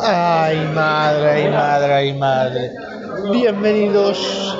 Ay, 0.00 0.58
madre, 0.74 1.30
ay, 1.30 1.48
madre, 1.50 1.92
ay, 1.94 2.14
madre. 2.14 2.72
Bienvenidos 3.32 4.56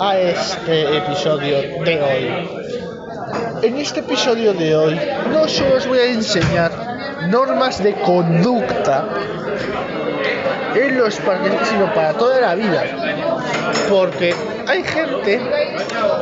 a 0.00 0.18
este 0.18 0.96
episodio 0.96 1.62
de 1.84 2.02
hoy. 2.02 2.48
En 3.62 3.76
este 3.76 4.00
episodio 4.00 4.54
de 4.54 4.74
hoy 4.74 5.00
no 5.32 5.46
solo 5.48 5.76
os 5.76 5.86
voy 5.86 5.98
a 5.98 6.06
enseñar 6.06 6.72
normas 7.28 7.82
de 7.82 7.94
conducta 7.94 9.08
en 10.74 10.98
los 10.98 11.16
parques, 11.16 11.52
sino 11.68 11.92
para 11.94 12.14
toda 12.14 12.40
la 12.40 12.54
vida. 12.54 12.84
Porque 13.88 14.34
hay 14.66 14.82
gente 14.82 15.40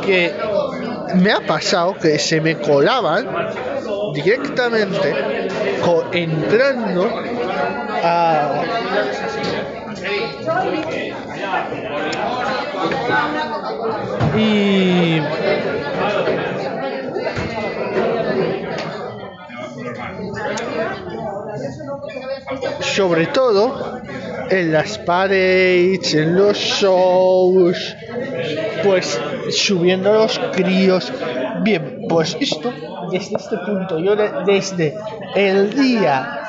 que 0.05 0.33
me 1.15 1.31
ha 1.31 1.39
pasado 1.45 1.95
que 1.95 2.19
se 2.19 2.41
me 2.41 2.57
colaban 2.57 3.27
directamente 4.13 5.15
entrando 6.11 7.09
a 8.03 8.63
y 14.37 15.21
sobre 22.81 23.27
todo 23.27 24.01
en 24.49 24.71
las 24.71 24.97
paredes, 24.97 26.13
en 26.13 26.35
los 26.35 26.57
shows, 26.57 27.95
pues 28.83 29.19
subiendo 29.51 30.13
los 30.13 30.39
críos. 30.53 31.11
Bien, 31.63 32.05
pues 32.09 32.37
esto, 32.39 32.73
desde 33.11 33.35
este 33.37 33.57
punto, 33.57 33.99
yo 33.99 34.15
de- 34.15 34.31
desde 34.45 34.95
el 35.35 35.73
día 35.73 36.39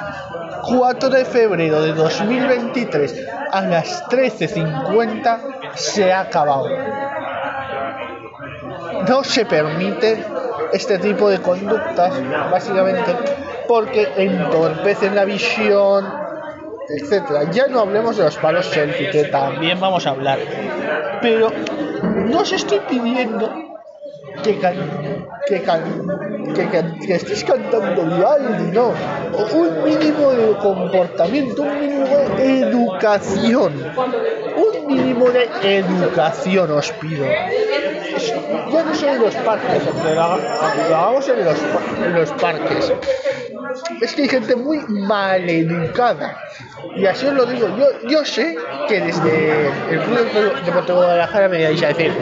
4 0.63 1.09
de 1.11 1.25
febrero 1.25 1.83
de 1.83 1.93
2023 1.95 3.27
a 3.53 3.61
las 3.63 4.05
13.50 4.09 5.41
se 5.75 6.13
ha 6.13 6.21
acabado. 6.23 6.67
No 9.09 9.25
se 9.25 9.45
permite 9.47 10.25
este 10.73 10.99
tipo 10.99 11.29
de 11.31 11.39
conductas, 11.41 12.13
básicamente, 12.51 13.15
porque 13.67 14.09
entorpecen 14.17 15.15
la 15.15 15.25
visión, 15.25 16.07
etcétera. 16.89 17.51
Ya 17.51 17.67
no 17.69 17.81
hablemos 17.81 18.17
de 18.17 18.25
los 18.25 18.37
palos 18.37 18.67
selfie, 18.67 19.11
que 19.11 19.25
también 19.25 19.79
vamos 19.81 20.07
a 20.07 20.11
hablar. 20.11 20.39
Pero 21.23 21.51
no 22.15 22.41
os 22.41 22.53
estoy 22.53 22.81
pidiendo 22.89 23.51
que, 24.43 24.59
can- 24.59 24.77
que, 25.47 25.61
que, 26.55 27.07
que 27.07 27.15
estéis 27.15 27.45
cantando 27.45 28.03
Vivaldi, 28.05 28.71
no. 28.73 28.93
Un 29.55 29.85
mínimo 29.85 30.31
de 30.33 30.57
comportamiento, 30.59 31.63
un 31.63 31.81
mínimo 31.81 32.07
de 32.37 32.61
educación. 32.61 33.73
Un 34.57 34.87
mínimo 34.87 35.31
de 35.31 35.49
educación 35.63 36.71
os 36.73 36.91
pido. 36.93 37.27
Ya 38.73 38.83
no 38.85 38.95
solo 38.95 39.13
en 39.13 39.21
los 39.23 39.35
parques, 39.37 39.83
aunque 39.87 40.15
lo, 40.15 42.07
en 42.07 42.15
los 42.15 42.33
parques. 42.33 42.93
Es 44.01 44.15
que 44.15 44.23
hay 44.23 44.29
gente 44.29 44.57
muy 44.57 44.79
maleducada. 44.89 46.37
Y 46.97 47.07
así 47.07 47.27
os 47.27 47.35
lo 47.35 47.47
digo, 47.47 47.69
yo, 47.77 48.09
yo 48.09 48.25
sé 48.25 48.57
que 48.89 49.01
desde 49.01 49.69
el 49.91 50.01
Club 50.01 50.27
Deportivo 50.65 51.01
de 51.01 51.07
Guadalajara 51.07 51.49
me 51.49 51.65
vais 51.65 51.83
a 51.83 51.89
decir 51.89 52.13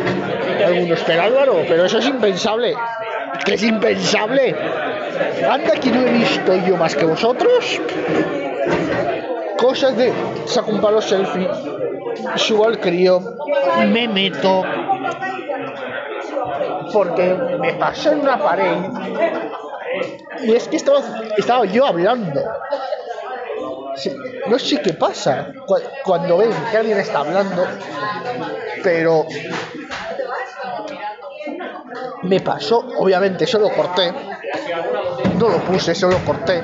algunos, 0.65 1.01
pero 1.07 1.23
Álvaro, 1.23 1.65
pero 1.69 1.85
eso 1.85 1.99
es 1.99 2.07
impensable. 2.07 2.75
Que 3.45 3.55
es 3.55 3.63
impensable. 3.63 4.55
Anda 5.49 5.73
que 5.73 5.91
no 5.91 6.01
he 6.03 6.13
visto 6.13 6.55
yo 6.67 6.77
más 6.77 6.95
que 6.95 7.05
vosotros. 7.05 7.81
Cosas 9.59 9.97
de 9.97 10.13
saco 10.47 10.71
un 10.71 10.81
palo 10.81 11.01
selfie, 11.01 11.49
subo 12.37 12.67
al 12.67 12.79
crío, 12.79 13.21
me 13.89 14.09
meto. 14.09 14.63
Porque 16.93 17.37
me 17.61 17.75
pasó 17.75 18.13
en 18.13 18.21
una 18.21 18.39
pared 18.39 18.77
y 20.43 20.55
es 20.55 20.69
que 20.69 20.77
estaba, 20.77 21.01
estaba 21.37 21.65
yo 21.67 21.87
hablando. 21.87 22.41
No 24.49 24.59
sé 24.59 24.81
qué 24.83 24.93
pasa 24.93 25.49
cu- 25.67 25.81
cuando 26.05 26.37
ven 26.39 26.51
que 26.71 26.77
alguien 26.77 26.99
está 26.99 27.21
hablando, 27.21 27.65
pero 28.83 29.27
me 32.25 32.41
pasó, 32.41 32.85
obviamente 32.99 33.47
solo 33.47 33.71
corté, 33.71 34.13
no 35.39 35.49
lo 35.49 35.59
puse, 35.65 35.95
solo 35.95 36.19
corté 36.25 36.63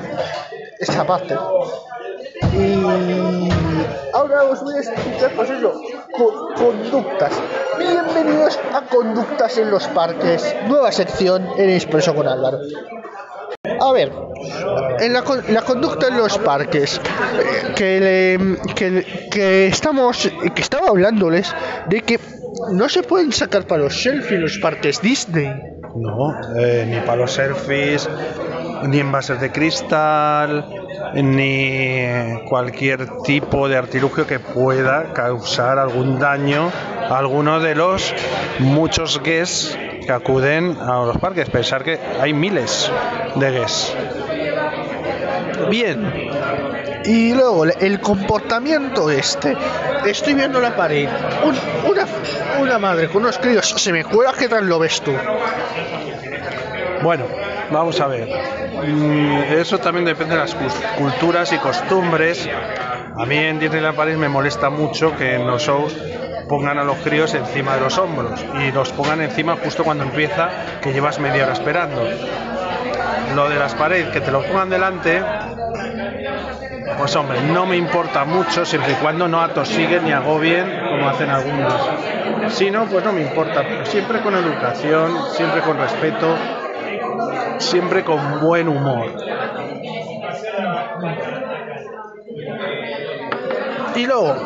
esa 0.78 1.04
parte. 1.06 1.36
Y 2.52 3.48
ahora 4.12 4.44
os 4.44 4.62
voy 4.62 4.74
a 4.76 4.78
explicar, 4.80 5.30
pues 5.34 5.50
eso, 5.50 5.72
co- 6.16 6.48
conductas. 6.54 7.32
Bienvenidos 7.78 8.58
a 8.74 8.82
Conductas 8.82 9.56
en 9.58 9.70
los 9.70 9.86
Parques, 9.88 10.54
nueva 10.68 10.92
sección 10.92 11.48
en 11.56 11.70
Expreso 11.70 12.14
con 12.14 12.28
Álvaro. 12.28 12.58
A 13.84 13.92
ver, 13.92 14.12
en 15.00 15.12
la, 15.12 15.24
la 15.48 15.62
conducta 15.62 16.06
en 16.08 16.16
los 16.16 16.38
parques, 16.38 17.00
eh, 17.00 17.72
que, 17.74 18.00
le- 18.90 19.06
que, 19.30 19.66
estamos, 19.66 20.30
que 20.54 20.62
estaba 20.62 20.88
hablándoles 20.88 21.52
de 21.88 22.00
que 22.02 22.20
no 22.72 22.88
se 22.88 23.02
pueden 23.02 23.32
sacar 23.32 23.66
para 23.66 23.82
los 23.82 24.00
selfies 24.02 24.40
los 24.40 24.58
parques 24.58 25.00
Disney. 25.02 25.52
No, 25.96 26.34
eh, 26.56 26.86
ni 26.88 27.00
para 27.00 27.16
los 27.16 27.32
selfies, 27.32 28.08
ni 28.84 29.00
envases 29.00 29.40
de 29.40 29.50
cristal, 29.50 30.64
ni 31.14 32.06
cualquier 32.48 33.08
tipo 33.24 33.68
de 33.68 33.76
artilugio 33.76 34.26
que 34.26 34.38
pueda 34.38 35.12
causar 35.12 35.78
algún 35.78 36.18
daño 36.18 36.70
a 37.10 37.18
alguno 37.18 37.60
de 37.60 37.74
los 37.74 38.14
muchos 38.60 39.20
guests 39.22 39.76
que 40.04 40.12
acuden 40.12 40.76
a 40.80 41.04
los 41.04 41.18
parques. 41.18 41.48
Pensar 41.50 41.82
que 41.84 41.98
hay 42.20 42.32
miles 42.32 42.90
de 43.36 43.50
guests. 43.50 43.94
Bien. 45.70 46.30
Y 47.04 47.34
luego 47.34 47.64
el 47.64 48.00
comportamiento 48.00 49.10
este. 49.10 49.56
Estoy 50.06 50.34
viendo 50.34 50.60
la 50.60 50.74
pared. 50.76 51.08
un- 51.44 51.90
una, 51.90 52.06
una 52.60 52.78
madre 52.78 53.08
con 53.08 53.22
unos 53.22 53.38
críos 53.38 53.68
se 53.76 53.92
me 53.92 54.04
cuela. 54.04 54.32
¿Qué 54.38 54.48
tal 54.48 54.68
lo 54.68 54.78
ves 54.78 55.00
tú? 55.00 55.12
Bueno, 57.02 57.24
vamos 57.70 58.00
a 58.00 58.06
ver. 58.06 58.28
Mm, 58.86 59.42
Eso 59.58 59.78
también 59.78 60.04
depende 60.04 60.34
de 60.34 60.40
las 60.40 60.54
culturas 60.96 61.52
y 61.52 61.58
costumbres. 61.58 62.48
A 63.16 63.26
mí 63.26 63.36
en 63.36 63.58
Disneyland 63.58 63.96
Paris 63.96 64.16
me 64.16 64.28
molesta 64.28 64.70
mucho 64.70 65.16
que 65.16 65.34
en 65.34 65.46
los 65.46 65.62
shows 65.62 65.96
pongan 66.52 66.76
a 66.76 66.84
los 66.84 66.98
críos 66.98 67.32
encima 67.32 67.76
de 67.76 67.80
los 67.80 67.96
hombros 67.96 68.44
y 68.60 68.72
los 68.72 68.92
pongan 68.92 69.22
encima 69.22 69.56
justo 69.56 69.84
cuando 69.84 70.04
empieza, 70.04 70.50
que 70.82 70.92
llevas 70.92 71.18
media 71.18 71.44
hora 71.44 71.54
esperando. 71.54 72.06
Lo 73.34 73.48
de 73.48 73.58
las 73.58 73.74
paredes, 73.74 74.10
que 74.10 74.20
te 74.20 74.30
lo 74.30 74.42
pongan 74.42 74.68
delante, 74.68 75.22
pues 76.98 77.16
hombre, 77.16 77.40
no 77.40 77.64
me 77.64 77.78
importa 77.78 78.26
mucho 78.26 78.66
siempre 78.66 78.92
y 78.92 78.94
cuando 78.96 79.28
no 79.28 79.40
atosiguen 79.40 80.04
ni 80.04 80.12
agobien 80.12 80.78
como 80.90 81.08
hacen 81.08 81.30
algunos. 81.30 81.72
Si 82.48 82.70
no, 82.70 82.84
pues 82.84 83.02
no 83.02 83.12
me 83.12 83.22
importa, 83.22 83.62
pero 83.66 83.86
siempre 83.86 84.20
con 84.20 84.34
educación, 84.34 85.10
siempre 85.34 85.62
con 85.62 85.78
respeto, 85.78 86.36
siempre 87.56 88.04
con 88.04 88.40
buen 88.42 88.68
humor. 88.68 89.06
Y 93.94 94.06
luego, 94.06 94.36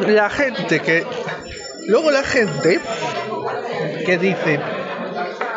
la 0.00 0.30
gente 0.30 0.80
que. 0.80 1.04
Luego 1.86 2.10
la 2.10 2.22
gente 2.22 2.80
que 4.04 4.18
dice. 4.18 4.60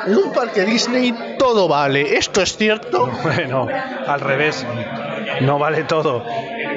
En 0.07 0.17
un 0.17 0.31
parque 0.33 0.65
Disney 0.65 1.35
todo 1.39 1.67
vale. 1.67 2.17
¿Esto 2.17 2.41
es 2.41 2.55
cierto? 2.57 3.09
Bueno, 3.23 3.67
al 4.07 4.19
revés, 4.19 4.65
no 5.41 5.57
vale 5.57 5.83
todo. 5.83 6.23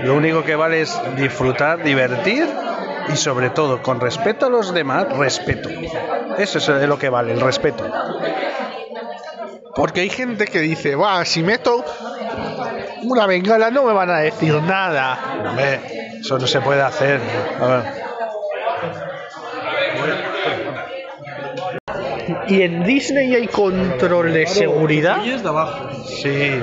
Lo 0.02 0.14
único 0.14 0.44
que 0.44 0.56
vale 0.56 0.82
es 0.82 0.98
disfrutar, 1.16 1.82
divertir 1.82 2.46
y 3.12 3.16
sobre 3.16 3.50
todo, 3.50 3.82
con 3.82 4.00
respeto 4.00 4.46
a 4.46 4.48
los 4.48 4.72
demás, 4.72 5.08
respeto. 5.16 5.68
Eso 6.38 6.58
es 6.58 6.88
lo 6.88 6.98
que 6.98 7.08
vale, 7.08 7.32
el 7.32 7.40
respeto. 7.40 7.84
Porque 9.74 10.00
hay 10.00 10.10
gente 10.10 10.46
que 10.46 10.60
dice, 10.60 10.94
va, 10.94 11.24
si 11.24 11.42
meto 11.42 11.84
una 13.02 13.26
bengala 13.26 13.70
no 13.70 13.84
me 13.84 13.92
van 13.92 14.10
a 14.10 14.18
decir 14.18 14.54
nada. 14.62 15.18
Hombre, 15.48 15.80
eso 16.20 16.38
no 16.38 16.46
se 16.46 16.60
puede 16.60 16.82
hacer. 16.82 17.20
A 17.60 17.66
ver. 17.66 17.82
¿Y 22.48 22.62
en 22.62 22.84
Disney 22.84 23.34
hay 23.34 23.46
control 23.48 24.32
de 24.32 24.46
seguridad? 24.46 25.18
Sí. 26.22 26.60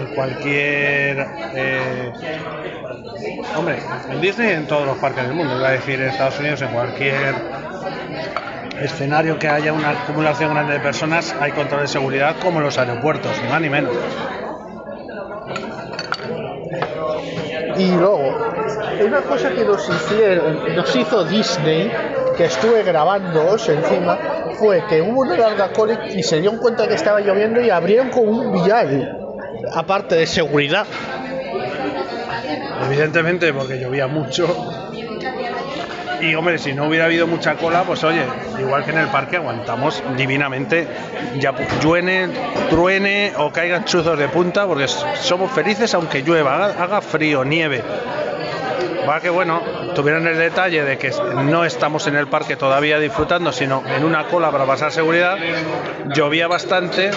En 0.00 0.14
cualquier. 0.14 1.26
eh, 1.54 2.12
Hombre, 3.56 3.78
en 4.10 4.20
Disney 4.20 4.50
en 4.52 4.66
todos 4.66 4.86
los 4.86 4.96
parques 4.98 5.24
del 5.26 5.34
mundo, 5.34 5.56
iba 5.58 5.68
a 5.68 5.72
decir 5.72 6.00
en 6.00 6.08
Estados 6.08 6.38
Unidos, 6.38 6.62
en 6.62 6.68
cualquier 6.68 7.34
escenario 8.80 9.38
que 9.38 9.48
haya 9.48 9.72
una 9.72 9.90
acumulación 9.90 10.52
grande 10.54 10.74
de 10.74 10.80
personas, 10.80 11.34
hay 11.40 11.50
control 11.52 11.80
de 11.82 11.88
seguridad 11.88 12.36
como 12.40 12.58
en 12.58 12.64
los 12.66 12.78
aeropuertos, 12.78 13.32
ni 13.42 13.48
más 13.48 13.60
ni 13.60 13.68
menos. 13.70 13.92
Y 17.78 17.92
luego, 17.92 18.52
una 19.06 19.20
cosa 19.22 19.50
que 19.50 19.64
nos 19.64 19.88
hicieron, 19.88 20.74
nos 20.74 20.96
hizo 20.96 21.24
Disney, 21.24 21.90
que 22.36 22.46
estuve 22.46 22.82
grabándoos 22.82 23.68
encima, 23.68 24.18
fue 24.58 24.84
que 24.88 25.00
hubo 25.00 25.20
una 25.20 25.36
larga 25.36 25.72
cola 25.72 26.08
y 26.08 26.22
se 26.22 26.40
dieron 26.40 26.58
cuenta 26.58 26.88
que 26.88 26.94
estaba 26.94 27.20
lloviendo 27.20 27.60
y 27.60 27.70
abrieron 27.70 28.10
con 28.10 28.28
un 28.28 28.64
vial, 28.64 29.16
aparte 29.72 30.16
de 30.16 30.26
seguridad. 30.26 30.86
Evidentemente, 32.84 33.52
porque 33.52 33.78
llovía 33.78 34.06
mucho. 34.08 34.46
Y 36.20 36.34
hombre, 36.34 36.58
si 36.58 36.72
no 36.72 36.86
hubiera 36.86 37.04
habido 37.04 37.26
mucha 37.26 37.54
cola, 37.54 37.82
pues 37.84 38.02
oye, 38.04 38.22
igual 38.58 38.84
que 38.84 38.90
en 38.90 38.98
el 38.98 39.08
parque 39.08 39.36
aguantamos 39.36 40.02
divinamente, 40.16 40.86
ya 41.38 41.54
lluene, 41.80 42.28
truene 42.70 43.32
o 43.36 43.52
caigan 43.52 43.84
chuzos 43.84 44.18
de 44.18 44.28
punta, 44.28 44.66
porque 44.66 44.88
somos 44.88 45.50
felices 45.52 45.94
aunque 45.94 46.22
llueva, 46.22 46.56
haga, 46.56 46.82
haga 46.82 47.00
frío, 47.00 47.44
nieve. 47.44 47.82
Va 49.08 49.20
que 49.20 49.30
bueno, 49.30 49.62
tuvieron 49.94 50.26
el 50.26 50.36
detalle 50.36 50.84
de 50.84 50.98
que 50.98 51.10
no 51.44 51.64
estamos 51.64 52.06
en 52.08 52.16
el 52.16 52.26
parque 52.26 52.56
todavía 52.56 52.98
disfrutando, 52.98 53.52
sino 53.52 53.82
en 53.86 54.04
una 54.04 54.26
cola 54.26 54.50
para 54.50 54.66
pasar 54.66 54.92
seguridad. 54.92 55.38
Llovía 56.14 56.46
bastante 56.46 57.10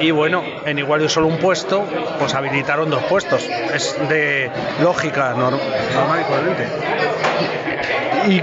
y 0.00 0.10
bueno, 0.10 0.42
en 0.64 0.78
igual 0.78 1.00
de 1.00 1.08
solo 1.08 1.26
un 1.26 1.38
puesto, 1.38 1.84
pues 2.18 2.34
habilitaron 2.34 2.90
dos 2.90 3.02
puestos. 3.04 3.48
Es 3.72 3.96
de 4.08 4.50
lógica 4.82 5.34
normal 5.34 6.20
y 6.20 6.24
corriente. 6.24 6.68
Y 8.28 8.42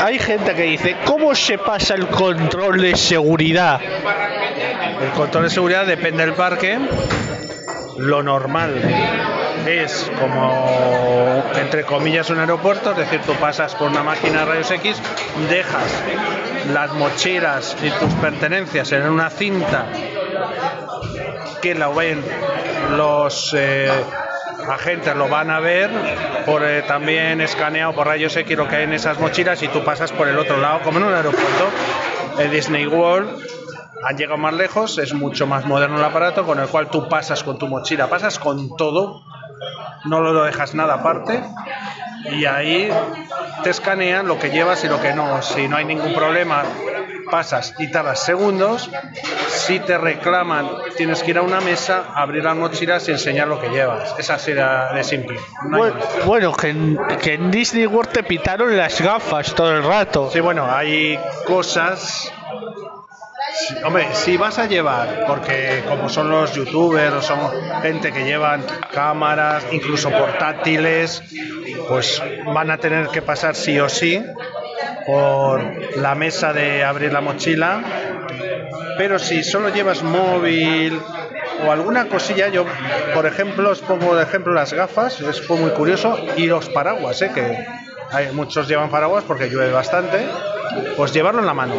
hay 0.00 0.18
gente 0.18 0.54
que 0.54 0.62
dice, 0.62 0.96
¿cómo 1.04 1.34
se 1.34 1.58
pasa 1.58 1.94
el 1.94 2.06
control 2.06 2.80
de 2.80 2.96
seguridad? 2.96 3.80
El 5.02 5.10
control 5.10 5.44
de 5.44 5.50
seguridad 5.50 5.86
depende 5.86 6.24
del 6.24 6.34
parque. 6.34 6.78
Lo 7.98 8.22
normal 8.22 8.82
es 9.66 10.10
como, 10.20 11.42
entre 11.56 11.84
comillas, 11.84 12.30
un 12.30 12.38
aeropuerto, 12.38 12.92
es 12.92 12.98
decir, 12.98 13.20
tú 13.22 13.32
pasas 13.34 13.74
por 13.74 13.88
una 13.90 14.02
máquina 14.02 14.40
de 14.40 14.44
rayos 14.44 14.70
X, 14.70 15.00
dejas 15.48 16.02
las 16.72 16.92
mochilas 16.92 17.76
y 17.82 17.90
tus 17.90 18.12
pertenencias 18.14 18.92
en 18.92 19.08
una 19.08 19.30
cinta 19.30 19.86
que 21.66 21.74
la 21.74 21.88
ven 21.88 22.22
los 22.92 23.52
eh, 23.58 23.90
agentes 24.68 25.16
lo 25.16 25.26
van 25.26 25.50
a 25.50 25.58
ver 25.58 25.90
por 26.46 26.62
eh, 26.62 26.82
también 26.82 27.40
escaneado 27.40 27.92
por 27.92 28.06
rayos 28.06 28.36
X 28.36 28.56
lo 28.56 28.68
que 28.68 28.76
hay 28.76 28.84
en 28.84 28.92
esas 28.92 29.18
mochilas 29.18 29.60
y 29.64 29.68
tú 29.68 29.82
pasas 29.82 30.12
por 30.12 30.28
el 30.28 30.38
otro 30.38 30.58
lado 30.58 30.82
como 30.84 30.98
en 30.98 31.06
un 31.06 31.14
aeropuerto 31.14 31.68
el 32.38 32.52
Disney 32.52 32.86
World 32.86 33.44
han 34.04 34.16
llegado 34.16 34.38
más 34.38 34.54
lejos 34.54 34.98
es 34.98 35.12
mucho 35.12 35.48
más 35.48 35.66
moderno 35.66 35.98
el 35.98 36.04
aparato 36.04 36.46
con 36.46 36.60
el 36.60 36.68
cual 36.68 36.88
tú 36.88 37.08
pasas 37.08 37.42
con 37.42 37.58
tu 37.58 37.66
mochila 37.66 38.08
pasas 38.08 38.38
con 38.38 38.76
todo 38.76 39.24
no 40.04 40.20
lo 40.20 40.44
dejas 40.44 40.72
nada 40.76 40.94
aparte 40.94 41.42
y 42.30 42.44
ahí 42.44 42.88
te 43.64 43.70
escanean 43.70 44.28
lo 44.28 44.38
que 44.38 44.50
llevas 44.50 44.84
y 44.84 44.88
lo 44.88 45.00
que 45.00 45.12
no 45.14 45.42
si 45.42 45.66
no 45.66 45.78
hay 45.78 45.84
ningún 45.84 46.14
problema 46.14 46.62
pasas 47.30 47.74
y 47.78 47.90
tardas 47.90 48.24
segundos. 48.24 48.90
Si 49.48 49.80
te 49.80 49.98
reclaman, 49.98 50.68
tienes 50.96 51.22
que 51.22 51.32
ir 51.32 51.38
a 51.38 51.42
una 51.42 51.60
mesa, 51.60 52.12
abrir 52.14 52.44
las 52.44 52.56
mochilas 52.56 53.08
y 53.08 53.12
enseñar 53.12 53.48
lo 53.48 53.60
que 53.60 53.68
llevas. 53.68 54.14
Esa 54.18 54.34
así 54.34 54.52
de 54.52 55.04
simple. 55.04 55.38
bueno, 55.70 55.96
bueno 56.24 56.52
que, 56.52 56.68
en, 56.68 56.98
que, 57.22 57.34
en, 57.34 57.50
Disney 57.50 57.86
World 57.86 58.12
te 58.12 58.22
pitaron 58.22 58.76
las 58.76 59.00
gafas 59.00 59.54
todo 59.54 59.72
el 59.72 59.82
rato. 59.82 60.30
Sí, 60.32 60.40
bueno, 60.40 60.66
hay 60.70 61.18
cosas. 61.46 62.32
hombre, 63.84 64.06
si 64.12 64.36
vas 64.36 64.58
a 64.58 64.66
llevar, 64.66 65.24
porque 65.26 65.84
como 65.88 66.08
son 66.08 66.30
los 66.30 66.52
youtubers 66.54 67.14
o 67.14 67.22
son 67.22 67.38
gente 67.82 68.12
que 68.12 68.24
llevan 68.24 68.64
cámaras, 68.92 69.66
incluso 69.72 70.10
portátiles, 70.10 71.22
pues 71.88 72.22
van 72.46 72.70
a 72.70 72.78
tener 72.78 73.08
que 73.08 73.22
pasar 73.22 73.54
sí 73.54 73.78
o 73.80 73.88
sí 73.88 74.22
por 75.06 75.96
la 75.96 76.14
mesa 76.14 76.52
de 76.52 76.84
abrir 76.84 77.12
la 77.12 77.20
mochila. 77.20 77.82
Pero 78.98 79.18
si 79.18 79.44
solo 79.44 79.68
llevas 79.68 80.02
móvil 80.02 81.00
o 81.66 81.70
alguna 81.70 82.06
cosilla, 82.08 82.48
yo, 82.48 82.64
por 83.14 83.26
ejemplo, 83.26 83.70
os 83.70 83.80
pongo 83.80 84.16
de 84.16 84.24
ejemplo 84.24 84.52
las 84.52 84.72
gafas, 84.72 85.20
es 85.20 85.48
muy 85.48 85.70
curioso, 85.70 86.18
y 86.36 86.46
los 86.46 86.68
paraguas, 86.68 87.22
¿eh? 87.22 87.30
que 87.34 87.66
hay, 88.10 88.32
muchos 88.32 88.68
llevan 88.68 88.90
paraguas 88.90 89.24
porque 89.26 89.48
llueve 89.48 89.72
bastante, 89.72 90.26
pues 90.96 91.12
llevarlo 91.12 91.40
en 91.40 91.46
la 91.46 91.54
mano. 91.54 91.74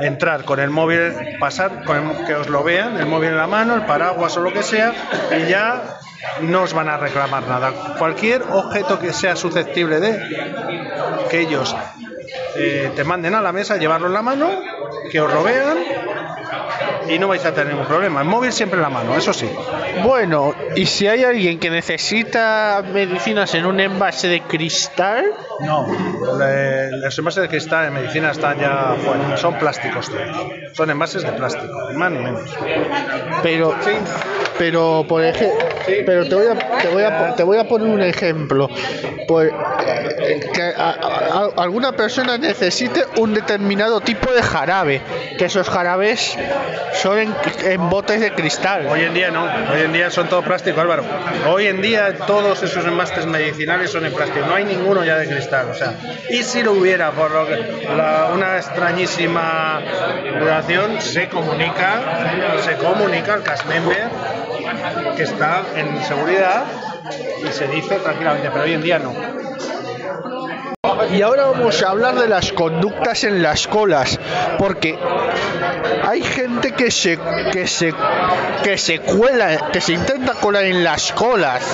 Entrar 0.00 0.44
con 0.44 0.60
el 0.60 0.70
móvil, 0.70 1.12
pasar, 1.40 1.84
con 1.84 2.24
que 2.24 2.34
os 2.34 2.48
lo 2.48 2.62
vean, 2.62 2.96
el 2.98 3.06
móvil 3.06 3.30
en 3.30 3.36
la 3.36 3.46
mano, 3.46 3.74
el 3.74 3.82
paraguas 3.82 4.36
o 4.36 4.40
lo 4.40 4.52
que 4.52 4.62
sea, 4.62 4.92
y 5.36 5.48
ya 5.48 5.98
no 6.40 6.62
os 6.62 6.72
van 6.72 6.88
a 6.88 6.96
reclamar 6.96 7.46
nada. 7.48 7.72
Cualquier 7.98 8.42
objeto 8.42 8.98
que 8.98 9.12
sea 9.12 9.36
susceptible 9.36 10.00
de 10.00 10.18
que 11.30 11.40
ellos 11.40 11.74
eh, 12.58 12.90
te 12.94 13.04
manden 13.04 13.34
a 13.34 13.40
la 13.40 13.52
mesa, 13.52 13.76
llevarlo 13.76 14.08
en 14.08 14.14
la 14.14 14.22
mano, 14.22 14.50
que 15.10 15.20
os 15.20 15.32
lo 15.32 15.42
vean 15.42 15.78
y 17.08 17.18
no 17.18 17.28
vais 17.28 17.44
a 17.44 17.52
tener 17.52 17.72
ningún 17.72 17.86
problema. 17.86 18.20
El 18.20 18.26
móvil 18.26 18.52
siempre 18.52 18.76
en 18.76 18.82
la 18.82 18.90
mano, 18.90 19.16
eso 19.16 19.32
sí. 19.32 19.48
Bueno, 20.02 20.54
y 20.76 20.86
si 20.86 21.06
hay 21.06 21.24
alguien 21.24 21.58
que 21.58 21.70
necesita 21.70 22.82
medicinas 22.92 23.54
en 23.54 23.66
un 23.66 23.80
envase 23.80 24.28
de 24.28 24.42
cristal. 24.42 25.24
No, 25.60 25.86
los 27.02 27.18
envases 27.18 27.42
de 27.42 27.48
cristal 27.48 27.86
en 27.86 27.94
medicina 27.94 28.30
están 28.30 28.58
ya 28.58 28.94
fuera, 29.04 29.36
son 29.36 29.58
plásticos 29.58 30.10
Son 30.72 30.90
envases 30.90 31.22
de 31.24 31.32
plástico, 31.32 31.90
ni 31.90 31.96
más 31.96 32.12
ni 32.12 32.18
menos. 32.18 32.42
Pero, 33.42 33.74
pero 34.56 35.04
por 35.08 35.24
ejemplo, 35.24 35.58
pero 36.06 36.28
te 36.28 36.34
voy 36.34 36.46
a, 36.46 36.78
te 36.78 36.88
voy 36.88 37.02
a, 37.02 37.34
te 37.34 37.42
voy 37.42 37.58
a 37.58 37.64
poner 37.66 37.88
un 37.88 38.02
ejemplo. 38.02 38.68
Pues, 39.26 39.52
que 40.52 40.74
alguna 41.56 41.92
persona 41.92 42.38
necesite 42.38 43.04
un 43.16 43.34
determinado 43.34 44.00
tipo 44.00 44.32
de 44.32 44.42
jarabe, 44.42 45.02
que 45.38 45.46
esos 45.46 45.68
jarabes 45.68 46.36
son 46.94 47.34
en, 47.64 47.90
botes 47.90 48.20
de 48.20 48.32
cristal. 48.32 48.86
Hoy 48.88 49.02
en 49.02 49.14
día 49.14 49.30
no, 49.30 49.44
hoy 49.44 49.82
en 49.82 49.92
día 49.92 50.10
son 50.10 50.28
todo 50.28 50.42
plástico, 50.42 50.80
Álvaro. 50.80 51.04
Hoy 51.48 51.66
en 51.66 51.80
día 51.80 52.16
todos 52.26 52.62
esos 52.62 52.84
envases 52.84 53.26
medicinales 53.26 53.90
son 53.90 54.06
en 54.06 54.12
plástico, 54.12 54.46
no 54.46 54.54
hay 54.54 54.64
ninguno 54.64 55.04
ya 55.04 55.16
de 55.16 55.26
cristal. 55.26 55.47
O 55.50 55.74
sea, 55.74 55.94
y 56.28 56.42
si 56.42 56.62
lo 56.62 56.72
hubiera, 56.72 57.10
por 57.12 57.30
lo 57.30 57.46
que, 57.46 57.88
una 58.34 58.56
extrañísima 58.58 59.80
relación, 60.34 61.00
se 61.00 61.28
comunica, 61.28 62.60
se 62.62 62.76
comunica 62.76 63.34
al 63.34 63.42
cast 63.42 63.66
member 63.66 64.08
que 65.16 65.22
está 65.22 65.62
en 65.74 66.02
seguridad 66.04 66.64
y 67.42 67.52
se 67.52 67.66
dice 67.68 67.96
tranquilamente, 67.96 68.50
pero 68.50 68.64
hoy 68.64 68.74
en 68.74 68.82
día 68.82 68.98
no. 68.98 69.14
Y 71.10 71.22
ahora 71.22 71.46
vamos 71.46 71.82
a 71.82 71.90
hablar 71.90 72.14
de 72.14 72.28
las 72.28 72.52
conductas 72.52 73.24
en 73.24 73.42
las 73.42 73.66
colas, 73.66 74.16
porque 74.58 74.96
hay 76.06 76.22
gente 76.22 76.70
que 76.70 76.92
se 76.92 77.18
que 77.50 77.66
se 77.66 77.92
que 78.62 78.78
se 78.78 79.00
cuela, 79.00 79.70
que 79.72 79.80
se 79.80 79.94
intenta 79.94 80.34
colar 80.34 80.62
en 80.62 80.84
las 80.84 81.10
colas. 81.10 81.64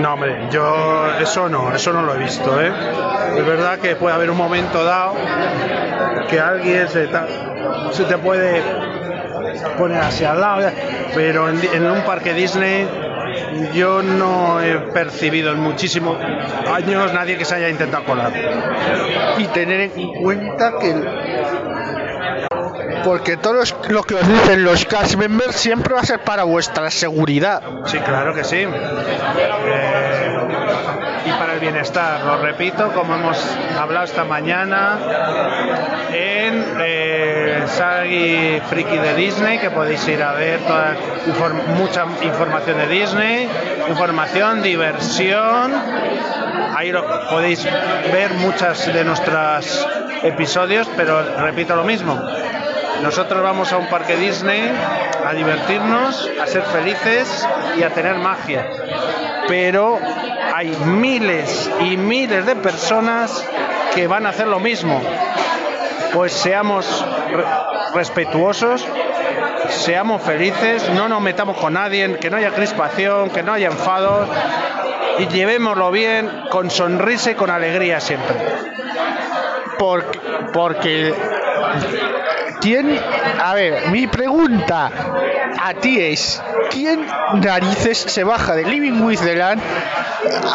No, 0.00 0.14
hombre, 0.14 0.48
yo 0.50 1.16
eso 1.20 1.48
no, 1.48 1.72
eso 1.72 1.92
no 1.92 2.02
lo 2.02 2.16
he 2.16 2.18
visto, 2.18 2.60
¿eh? 2.60 2.72
Es 3.36 3.46
verdad 3.46 3.78
que 3.78 3.94
puede 3.94 4.16
haber 4.16 4.32
un 4.32 4.36
momento 4.36 4.82
dado 4.82 5.14
que 6.28 6.40
alguien 6.40 6.88
se, 6.88 7.06
te 7.06 8.18
puede 8.18 8.62
poner 9.78 10.02
hacia 10.02 10.32
al 10.32 10.40
lado, 10.40 10.72
pero 11.14 11.48
en 11.48 11.86
un 11.88 12.00
parque 12.02 12.34
Disney 12.34 13.03
yo 13.74 14.02
no 14.02 14.60
he 14.60 14.78
percibido 14.92 15.52
en 15.52 15.60
muchísimos 15.60 16.16
años 16.72 17.12
nadie 17.12 17.36
que 17.36 17.44
se 17.44 17.54
haya 17.54 17.68
intentado 17.68 18.04
colar. 18.04 18.32
Y 19.38 19.46
tener 19.48 19.80
en 19.80 20.22
cuenta 20.22 20.74
que 20.80 20.94
porque 23.04 23.36
todo 23.36 23.62
lo 23.90 24.02
que 24.02 24.14
os 24.14 24.26
dicen 24.26 24.64
los 24.64 24.86
cast 24.86 25.16
members 25.16 25.56
siempre 25.56 25.92
va 25.94 26.00
a 26.00 26.04
ser 26.04 26.20
para 26.20 26.44
vuestra 26.44 26.90
seguridad. 26.90 27.62
Sí, 27.84 27.98
claro 27.98 28.34
que 28.34 28.44
sí. 28.44 28.56
Eh, 28.56 28.68
y 31.26 31.30
para 31.32 31.54
el 31.54 31.60
bienestar, 31.60 32.24
lo 32.24 32.38
repito, 32.38 32.92
como 32.92 33.14
hemos 33.14 33.38
hablado 33.78 34.06
esta 34.06 34.24
mañana 34.24 34.98
Friki 38.68 38.98
de 38.98 39.14
Disney, 39.14 39.58
que 39.58 39.70
podéis 39.70 40.06
ir 40.08 40.22
a 40.22 40.32
ver 40.32 40.60
toda 40.60 40.96
mucha 41.76 42.06
información 42.22 42.78
de 42.78 42.86
Disney, 42.88 43.48
información, 43.88 44.62
diversión. 44.62 45.72
Ahí 46.76 46.90
lo, 46.92 47.28
podéis 47.28 47.64
ver 48.12 48.34
muchas 48.34 48.92
de 48.92 49.04
nuestros 49.04 49.86
episodios, 50.22 50.88
pero 50.96 51.22
repito 51.38 51.76
lo 51.76 51.84
mismo 51.84 52.20
nosotros 53.02 53.42
vamos 53.42 53.72
a 53.72 53.76
un 53.76 53.86
parque 53.88 54.16
Disney 54.16 54.62
a 55.26 55.34
divertirnos, 55.34 56.30
a 56.40 56.46
ser 56.46 56.62
felices 56.62 57.46
y 57.76 57.82
a 57.82 57.90
tener 57.90 58.14
magia. 58.16 58.66
Pero 59.48 59.98
hay 60.54 60.68
miles 60.86 61.70
y 61.80 61.96
miles 61.96 62.46
de 62.46 62.56
personas 62.56 63.46
que 63.94 64.06
van 64.06 64.26
a 64.26 64.30
hacer 64.30 64.46
lo 64.46 64.60
mismo. 64.60 65.02
Pues 66.12 66.32
seamos 66.32 67.04
respetuosos 67.94 68.86
seamos 69.68 70.22
felices, 70.22 70.88
no 70.90 71.08
nos 71.08 71.20
metamos 71.20 71.56
con 71.56 71.74
nadie, 71.74 72.16
que 72.18 72.30
no 72.30 72.36
haya 72.36 72.50
crispación, 72.50 73.30
que 73.30 73.42
no 73.42 73.52
haya 73.52 73.68
enfados 73.68 74.28
y 75.18 75.26
llevémoslo 75.28 75.90
bien 75.90 76.30
con 76.50 76.70
sonrisa 76.70 77.32
y 77.32 77.34
con 77.34 77.50
alegría 77.50 78.00
siempre. 78.00 78.36
Porque, 79.78 80.18
porque 80.52 81.14
¿Quién? 82.60 82.98
A 83.42 83.52
ver, 83.52 83.88
mi 83.90 84.06
pregunta 84.06 84.90
a 85.60 85.74
ti 85.74 86.00
es: 86.00 86.42
¿quién 86.70 87.06
narices 87.34 87.98
se 87.98 88.24
baja 88.24 88.54
de 88.54 88.64
Living 88.64 89.02
with 89.02 89.18
the 89.20 89.36
Land 89.36 89.60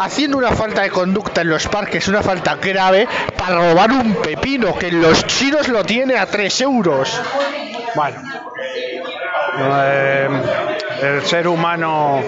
haciendo 0.00 0.36
una 0.36 0.50
falta 0.50 0.82
de 0.82 0.90
conducta 0.90 1.42
en 1.42 1.50
los 1.50 1.68
parques, 1.68 2.08
una 2.08 2.22
falta 2.22 2.56
grave, 2.56 3.06
robar 3.50 3.92
un 3.92 4.14
pepino 4.16 4.76
que 4.76 4.90
los 4.90 5.26
chinos 5.26 5.68
lo 5.68 5.84
tiene 5.84 6.16
a 6.16 6.26
3 6.26 6.60
euros? 6.62 7.20
Bueno, 7.94 8.20
eh, 9.58 10.28
el 11.02 11.22
ser 11.22 11.48
humano 11.48 12.22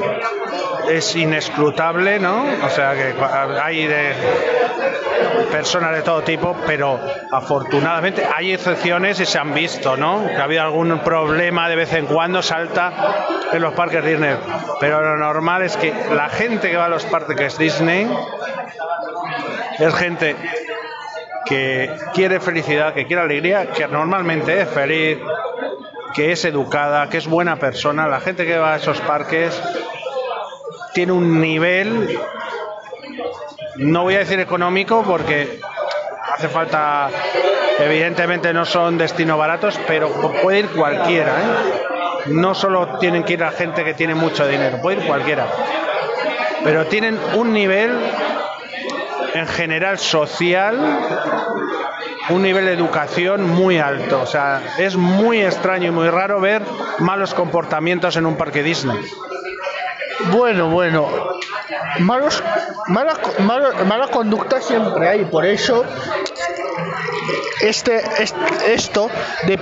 es 0.88 1.14
inescrutable, 1.16 2.18
¿no? 2.18 2.44
O 2.64 2.68
sea 2.68 2.94
que 2.94 3.14
hay 3.62 3.86
de 3.86 4.14
personas 5.50 5.94
de 5.94 6.02
todo 6.02 6.22
tipo, 6.22 6.56
pero 6.66 6.98
afortunadamente 7.30 8.26
hay 8.34 8.52
excepciones 8.52 9.20
y 9.20 9.26
se 9.26 9.38
han 9.38 9.54
visto, 9.54 9.96
¿no? 9.96 10.26
Que 10.26 10.36
ha 10.36 10.44
habido 10.44 10.62
algún 10.62 10.98
problema 11.00 11.68
de 11.68 11.76
vez 11.76 11.92
en 11.92 12.06
cuando 12.06 12.42
salta 12.42 12.92
en 13.52 13.62
los 13.62 13.74
parques 13.74 14.04
Disney, 14.04 14.34
pero 14.80 15.02
lo 15.02 15.16
normal 15.16 15.62
es 15.62 15.76
que 15.76 15.92
la 16.14 16.28
gente 16.28 16.70
que 16.70 16.76
va 16.76 16.86
a 16.86 16.88
los 16.88 17.04
parques 17.04 17.58
Disney 17.58 18.08
es 19.78 19.94
gente 19.94 20.36
que 21.44 21.90
quiere 22.14 22.40
felicidad, 22.40 22.94
que 22.94 23.06
quiere 23.06 23.22
alegría, 23.22 23.70
que 23.70 23.86
normalmente 23.88 24.62
es 24.62 24.68
feliz, 24.68 25.18
que 26.14 26.32
es 26.32 26.44
educada, 26.44 27.08
que 27.08 27.18
es 27.18 27.26
buena 27.26 27.56
persona. 27.56 28.06
La 28.06 28.20
gente 28.20 28.46
que 28.46 28.58
va 28.58 28.74
a 28.74 28.76
esos 28.76 29.00
parques 29.00 29.60
tiene 30.94 31.12
un 31.12 31.40
nivel, 31.40 32.18
no 33.76 34.02
voy 34.02 34.14
a 34.14 34.18
decir 34.18 34.38
económico 34.40 35.02
porque 35.02 35.60
hace 36.32 36.48
falta, 36.48 37.08
evidentemente 37.78 38.52
no 38.52 38.64
son 38.64 38.98
destinos 38.98 39.38
baratos, 39.38 39.78
pero 39.86 40.10
puede 40.42 40.60
ir 40.60 40.68
cualquiera. 40.68 41.32
¿eh? 41.32 41.82
No 42.26 42.54
solo 42.54 42.98
tienen 42.98 43.24
que 43.24 43.34
ir 43.34 43.40
la 43.40 43.50
gente 43.50 43.84
que 43.84 43.94
tiene 43.94 44.14
mucho 44.14 44.46
dinero, 44.46 44.80
puede 44.80 45.00
ir 45.00 45.06
cualquiera. 45.06 45.46
Pero 46.62 46.86
tienen 46.86 47.18
un 47.34 47.52
nivel 47.52 47.90
en 49.34 49.46
general 49.46 49.98
social, 49.98 50.78
un 52.28 52.42
nivel 52.42 52.66
de 52.66 52.72
educación 52.72 53.48
muy 53.48 53.78
alto. 53.78 54.20
O 54.22 54.26
sea, 54.26 54.62
es 54.78 54.96
muy 54.96 55.42
extraño 55.42 55.88
y 55.88 55.90
muy 55.90 56.08
raro 56.08 56.40
ver 56.40 56.62
malos 56.98 57.34
comportamientos 57.34 58.16
en 58.16 58.26
un 58.26 58.36
parque 58.36 58.62
Disney. 58.62 58.98
Bueno, 60.30 60.68
bueno. 60.68 61.08
Malos, 61.98 62.42
malas, 62.88 63.18
malas, 63.40 64.10
conductas 64.10 64.64
siempre 64.64 65.08
hay, 65.08 65.24
por 65.26 65.44
eso 65.44 65.84
este, 67.60 68.02
esto 68.66 69.10
de 69.46 69.58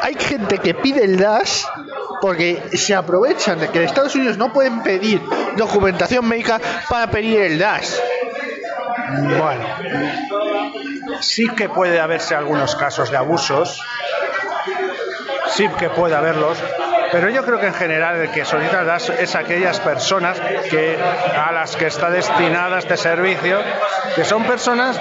hay 0.00 0.14
gente 0.14 0.58
que 0.58 0.74
pide 0.74 1.04
el 1.04 1.16
DAS 1.16 1.66
porque 2.20 2.62
se 2.74 2.94
aprovechan 2.94 3.58
de 3.58 3.68
que 3.68 3.78
en 3.78 3.84
Estados 3.84 4.14
Unidos 4.14 4.38
no 4.38 4.52
pueden 4.52 4.82
pedir 4.82 5.20
documentación 5.56 6.26
médica 6.26 6.60
para 6.88 7.10
pedir 7.10 7.40
el 7.40 7.58
DAS. 7.58 8.00
Bueno, 9.38 9.66
sí 11.20 11.48
que 11.48 11.68
puede 11.68 12.00
haberse 12.00 12.34
algunos 12.34 12.76
casos 12.76 13.10
de 13.10 13.16
abusos, 13.16 13.80
sí 15.48 15.68
que 15.78 15.90
puede 15.90 16.14
haberlos, 16.14 16.58
pero 17.10 17.28
yo 17.28 17.44
creo 17.44 17.60
que 17.60 17.66
en 17.66 17.74
general 17.74 18.16
el 18.16 18.30
que 18.30 18.44
solicita 18.44 18.96
es 18.96 19.34
aquellas 19.34 19.80
personas 19.80 20.40
que, 20.70 20.98
a 21.36 21.52
las 21.52 21.76
que 21.76 21.86
está 21.86 22.10
destinada 22.10 22.78
este 22.78 22.96
servicio, 22.96 23.60
que 24.14 24.24
son 24.24 24.44
personas, 24.44 24.98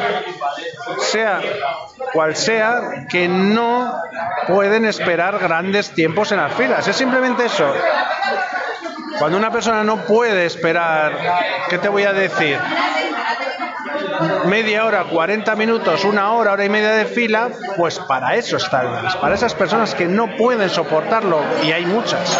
sea 0.99 1.39
cual 2.13 2.35
sea, 2.35 3.05
que 3.09 3.27
no 3.27 3.93
pueden 4.47 4.85
esperar 4.85 5.39
grandes 5.39 5.91
tiempos 5.91 6.31
en 6.31 6.37
las 6.37 6.53
filas. 6.53 6.87
Es 6.87 6.95
simplemente 6.95 7.45
eso. 7.45 7.73
Cuando 9.19 9.37
una 9.37 9.51
persona 9.51 9.83
no 9.83 9.97
puede 9.97 10.45
esperar, 10.45 11.13
¿qué 11.69 11.77
te 11.77 11.89
voy 11.89 12.03
a 12.03 12.13
decir? 12.13 12.57
Media 14.45 14.85
hora, 14.85 15.03
40 15.05 15.55
minutos, 15.55 16.05
una 16.05 16.33
hora, 16.33 16.53
hora 16.53 16.65
y 16.65 16.69
media 16.69 16.91
de 16.91 17.05
fila, 17.05 17.49
pues 17.77 17.99
para 17.99 18.35
eso 18.35 18.57
está 18.57 18.81
el 18.81 18.91
DAS. 18.91 19.15
Para 19.17 19.35
esas 19.35 19.53
personas 19.53 19.95
que 19.95 20.05
no 20.05 20.35
pueden 20.35 20.69
soportarlo, 20.69 21.41
y 21.63 21.71
hay 21.71 21.85
muchas, 21.85 22.37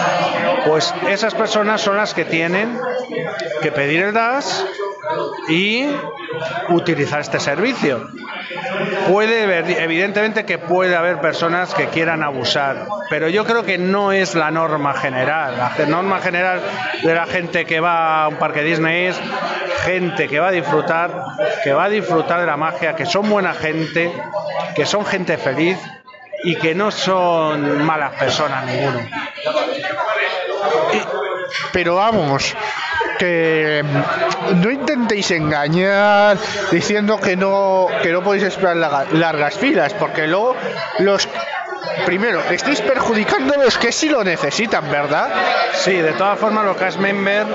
pues 0.66 0.94
esas 1.10 1.34
personas 1.36 1.82
son 1.82 1.98
las 1.98 2.14
que 2.14 2.26
tienen 2.26 2.78
que 3.62 3.72
pedir 3.72 4.04
el 4.04 4.14
DAS 4.14 4.66
y 5.50 5.88
utilizar 6.70 7.22
este 7.22 7.40
servicio. 7.40 8.08
Puede 9.08 9.84
evidentemente 9.84 10.46
que 10.46 10.58
puede 10.58 10.96
haber 10.96 11.20
personas 11.20 11.74
que 11.74 11.88
quieran 11.88 12.24
abusar, 12.24 12.86
pero 13.10 13.28
yo 13.30 13.46
creo 13.46 13.64
que 13.64 13.78
no 13.78 14.12
es 14.12 14.36
la 14.36 14.52
norma 14.52 14.94
general. 14.94 15.56
La 15.58 15.86
norma 15.86 16.20
general 16.20 16.62
de 17.04 17.16
la 17.16 17.26
gente 17.26 17.66
que 17.66 17.80
va 17.80 18.24
a 18.24 18.28
un 18.28 18.36
parque 18.36 18.64
Disney 18.64 19.08
es 19.08 19.20
gente 19.84 20.28
que 20.28 20.40
va 20.40 20.50
a 20.50 20.52
disfrutar, 20.52 21.12
que 21.64 21.74
va 21.74 21.86
a 21.86 21.90
disfrutar 21.90 22.40
de 22.40 22.46
la 22.46 22.58
magia, 22.58 22.96
que 22.96 23.06
son 23.06 23.30
buena 23.30 23.54
gente, 23.54 24.12
que 24.76 24.86
son 24.86 25.06
gente 25.06 25.38
feliz 25.38 25.78
y 26.44 26.56
que 26.56 26.74
no 26.74 26.92
son 26.92 27.84
malas 27.84 28.14
personas 28.14 28.66
ninguno. 28.66 29.00
Pero 31.74 31.96
vamos, 31.96 32.56
que 33.18 33.84
no 34.56 34.72
intentéis 34.72 35.32
engañar 35.32 36.38
diciendo 36.72 37.20
que 37.20 37.36
no 37.36 37.88
que 38.02 38.12
no 38.12 38.24
podéis 38.24 38.44
esperar 38.46 39.08
largas 39.12 39.58
filas, 39.58 39.94
porque 39.94 40.28
luego 40.28 40.56
los 41.00 41.28
primero 42.06 42.42
estáis 42.50 42.82
perjudicando 42.82 43.54
a 43.54 43.58
los 43.58 43.78
que 43.78 43.92
sí 43.92 44.10
lo 44.10 44.24
necesitan, 44.24 44.90
¿verdad? 44.90 45.30
Sí, 45.74 45.94
de 45.94 46.14
todas 46.14 46.40
formas 46.40 46.66
los 46.66 46.78
cast 46.78 46.98
member 46.98 47.46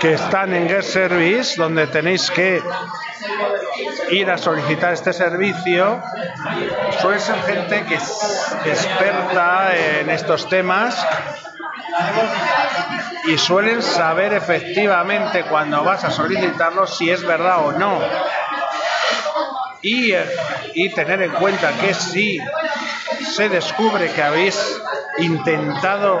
que 0.00 0.14
están 0.14 0.54
en 0.54 0.68
Guest 0.68 0.90
Service, 0.90 1.56
donde 1.56 1.86
tenéis 1.86 2.30
que 2.30 2.62
ir 4.10 4.30
a 4.30 4.38
solicitar 4.38 4.92
este 4.92 5.12
servicio, 5.12 6.02
suele 7.00 7.18
ser 7.20 7.36
gente 7.42 7.84
que 7.86 7.94
es 7.94 8.56
experta 8.64 9.76
en 9.76 10.10
estos 10.10 10.48
temas 10.48 11.06
y 13.26 13.38
suelen 13.38 13.82
saber 13.82 14.32
efectivamente 14.34 15.44
cuando 15.44 15.82
vas 15.82 16.04
a 16.04 16.10
solicitarlo 16.10 16.86
si 16.86 17.10
es 17.10 17.24
verdad 17.26 17.66
o 17.66 17.72
no. 17.72 18.00
Y, 19.82 20.14
y 20.74 20.88
tener 20.90 21.22
en 21.22 21.32
cuenta 21.32 21.72
que 21.80 21.94
si 21.94 22.40
se 23.34 23.48
descubre 23.48 24.10
que 24.10 24.22
habéis 24.22 24.80
intentado 25.18 26.20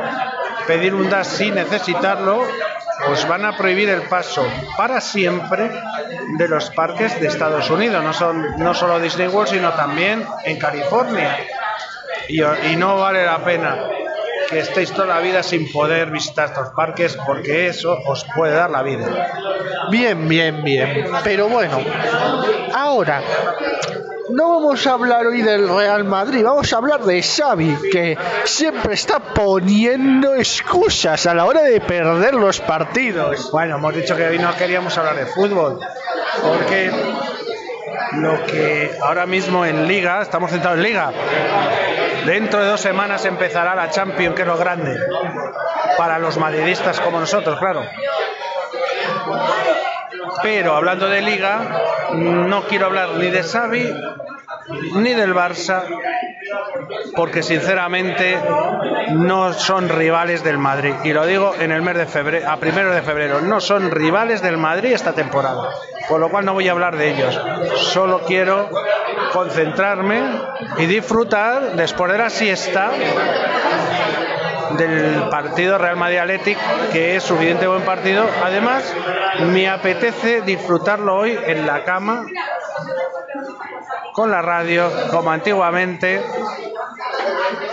pedir 0.66 0.94
un 0.94 1.08
DAS 1.08 1.28
sin 1.28 1.54
necesitarlo, 1.54 2.46
os 3.08 3.28
van 3.28 3.44
a 3.44 3.56
prohibir 3.56 3.88
el 3.88 4.02
paso 4.02 4.44
para 4.76 5.00
siempre 5.00 5.70
de 6.38 6.48
los 6.48 6.70
parques 6.70 7.20
de 7.20 7.28
Estados 7.28 7.70
Unidos, 7.70 8.02
no, 8.02 8.12
son, 8.12 8.56
no 8.58 8.74
solo 8.74 8.98
Disney 8.98 9.28
World, 9.28 9.50
sino 9.50 9.72
también 9.72 10.24
en 10.44 10.58
California. 10.58 11.36
Y, 12.28 12.42
y 12.42 12.76
no 12.76 12.96
vale 12.96 13.24
la 13.24 13.38
pena 13.44 13.78
que 14.48 14.60
estéis 14.60 14.92
toda 14.92 15.06
la 15.06 15.20
vida 15.20 15.42
sin 15.42 15.70
poder 15.70 16.10
visitar 16.10 16.48
estos 16.48 16.70
parques 16.70 17.16
porque 17.26 17.68
eso 17.68 17.98
os 18.06 18.24
puede 18.34 18.54
dar 18.54 18.70
la 18.70 18.82
vida. 18.82 19.06
Bien, 19.90 20.28
bien, 20.28 20.62
bien. 20.64 21.06
Pero 21.22 21.48
bueno, 21.48 21.80
ahora 22.74 23.22
no 24.30 24.48
vamos 24.50 24.86
a 24.86 24.92
hablar 24.92 25.26
hoy 25.26 25.42
del 25.42 25.68
Real 25.68 26.04
Madrid, 26.04 26.44
vamos 26.44 26.72
a 26.72 26.76
hablar 26.76 27.02
de 27.02 27.22
Xavi, 27.22 27.76
que 27.90 28.18
siempre 28.44 28.94
está 28.94 29.18
poniendo 29.18 30.34
excusas 30.34 31.26
a 31.26 31.34
la 31.34 31.44
hora 31.44 31.62
de 31.62 31.80
perder 31.80 32.34
los 32.34 32.60
partidos. 32.60 33.50
Bueno, 33.50 33.76
hemos 33.76 33.94
dicho 33.94 34.16
que 34.16 34.26
hoy 34.26 34.38
no 34.38 34.54
queríamos 34.56 34.96
hablar 34.98 35.16
de 35.16 35.26
fútbol, 35.26 35.78
porque 36.42 36.90
lo 38.14 38.44
que 38.46 38.96
ahora 39.02 39.26
mismo 39.26 39.64
en 39.64 39.86
Liga, 39.86 40.22
estamos 40.22 40.50
centrados 40.50 40.78
en 40.78 40.84
Liga, 40.84 41.12
dentro 42.24 42.60
de 42.60 42.68
dos 42.68 42.80
semanas 42.80 43.24
empezará 43.24 43.74
la 43.74 43.90
Champions, 43.90 44.34
que 44.34 44.42
es 44.42 44.48
lo 44.48 44.56
grande, 44.56 44.98
para 45.96 46.18
los 46.18 46.36
madridistas 46.38 47.00
como 47.00 47.20
nosotros, 47.20 47.58
claro. 47.58 47.82
Pero 50.42 50.74
hablando 50.74 51.08
de 51.08 51.22
liga, 51.22 51.82
no 52.12 52.64
quiero 52.64 52.86
hablar 52.86 53.10
ni 53.16 53.30
de 53.30 53.42
Xavi 53.42 53.92
ni 54.68 55.14
del 55.14 55.34
Barça, 55.34 55.84
porque 57.14 57.42
sinceramente 57.42 58.38
no 59.12 59.52
son 59.52 59.88
rivales 59.88 60.42
del 60.42 60.58
Madrid. 60.58 60.94
Y 61.04 61.12
lo 61.12 61.26
digo 61.26 61.54
en 61.58 61.72
el 61.72 61.82
mes 61.82 61.96
de 61.96 62.06
febrero, 62.06 62.50
a 62.50 62.56
primero 62.58 62.92
de 62.92 63.02
febrero, 63.02 63.40
no 63.40 63.60
son 63.60 63.90
rivales 63.90 64.42
del 64.42 64.56
Madrid 64.56 64.92
esta 64.92 65.12
temporada. 65.12 65.70
Por 66.08 66.20
lo 66.20 66.28
cual 66.28 66.44
no 66.44 66.54
voy 66.54 66.68
a 66.68 66.72
hablar 66.72 66.96
de 66.96 67.10
ellos. 67.10 67.40
Solo 67.76 68.22
quiero 68.26 68.70
concentrarme 69.32 70.22
y 70.78 70.86
disfrutar 70.86 71.72
después 71.72 72.12
de 72.12 72.18
la 72.18 72.30
siesta 72.30 72.90
del 74.76 75.28
partido 75.30 75.78
Real 75.78 75.96
Madrid 75.96 76.56
que 76.92 77.16
es 77.16 77.22
suficiente 77.22 77.66
buen 77.66 77.82
partido. 77.82 78.24
Además, 78.44 78.92
me 79.52 79.68
apetece 79.68 80.42
disfrutarlo 80.42 81.16
hoy 81.16 81.38
en 81.46 81.66
la 81.66 81.84
cama, 81.84 82.26
con 84.12 84.30
la 84.30 84.42
radio, 84.42 84.90
como 85.10 85.30
antiguamente, 85.30 86.22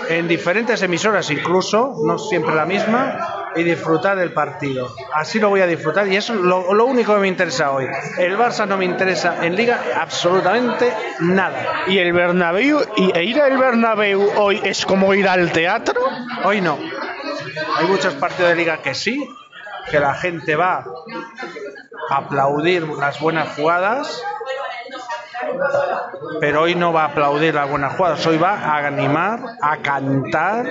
en 0.09 0.27
diferentes 0.27 0.81
emisoras 0.81 1.29
incluso, 1.29 1.95
no 2.03 2.17
siempre 2.17 2.53
la 2.53 2.65
misma, 2.65 3.32
y 3.55 3.63
disfrutar 3.63 4.17
del 4.17 4.33
partido. 4.33 4.93
Así 5.13 5.39
lo 5.39 5.49
voy 5.49 5.61
a 5.61 5.67
disfrutar 5.67 6.07
y 6.07 6.15
eso 6.15 6.33
es 6.33 6.39
lo, 6.39 6.73
lo 6.73 6.85
único 6.85 7.13
que 7.13 7.19
me 7.19 7.27
interesa 7.27 7.71
hoy. 7.71 7.87
El 8.17 8.37
Barça 8.37 8.67
no 8.67 8.77
me 8.77 8.85
interesa 8.85 9.45
en 9.45 9.55
Liga 9.55 9.79
absolutamente 9.99 10.93
nada. 11.19 11.85
¿Y 11.87 11.99
el 11.99 12.13
Bernabéu? 12.13 12.81
¿Y 12.97 13.11
e 13.17 13.23
ir 13.23 13.41
al 13.41 13.57
Bernabéu 13.57 14.29
hoy 14.37 14.61
es 14.63 14.85
como 14.85 15.13
ir 15.13 15.27
al 15.27 15.51
teatro? 15.51 15.99
Hoy 16.43 16.61
no. 16.61 16.77
Hay 17.77 17.85
muchos 17.87 18.13
partidos 18.15 18.51
de 18.51 18.55
Liga 18.55 18.77
que 18.77 18.93
sí, 18.93 19.27
que 19.89 19.99
la 19.99 20.13
gente 20.13 20.55
va 20.55 20.85
a 22.09 22.15
aplaudir 22.15 22.87
las 22.87 23.19
buenas 23.19 23.49
jugadas 23.55 24.23
pero 26.39 26.63
hoy 26.63 26.75
no 26.75 26.91
va 26.93 27.03
a 27.03 27.07
aplaudir 27.07 27.53
las 27.53 27.69
buenas 27.69 27.95
jugadas, 27.95 28.25
hoy 28.25 28.37
va 28.37 28.53
a 28.53 28.85
animar, 28.85 29.39
a 29.61 29.77
cantar, 29.77 30.65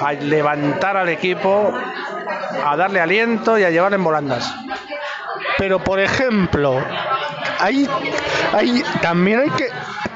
a 0.00 0.12
levantar 0.12 0.96
al 0.96 1.08
equipo, 1.08 1.72
a 2.64 2.76
darle 2.76 3.00
aliento 3.00 3.58
y 3.58 3.64
a 3.64 3.70
llevarle 3.70 3.96
en 3.96 4.04
volandas. 4.04 4.54
Pero 5.58 5.78
por 5.78 6.00
ejemplo, 6.00 6.82
hay, 7.58 7.88
hay 8.52 8.82
también 9.02 9.40
hay 9.40 9.50
que 9.50 9.68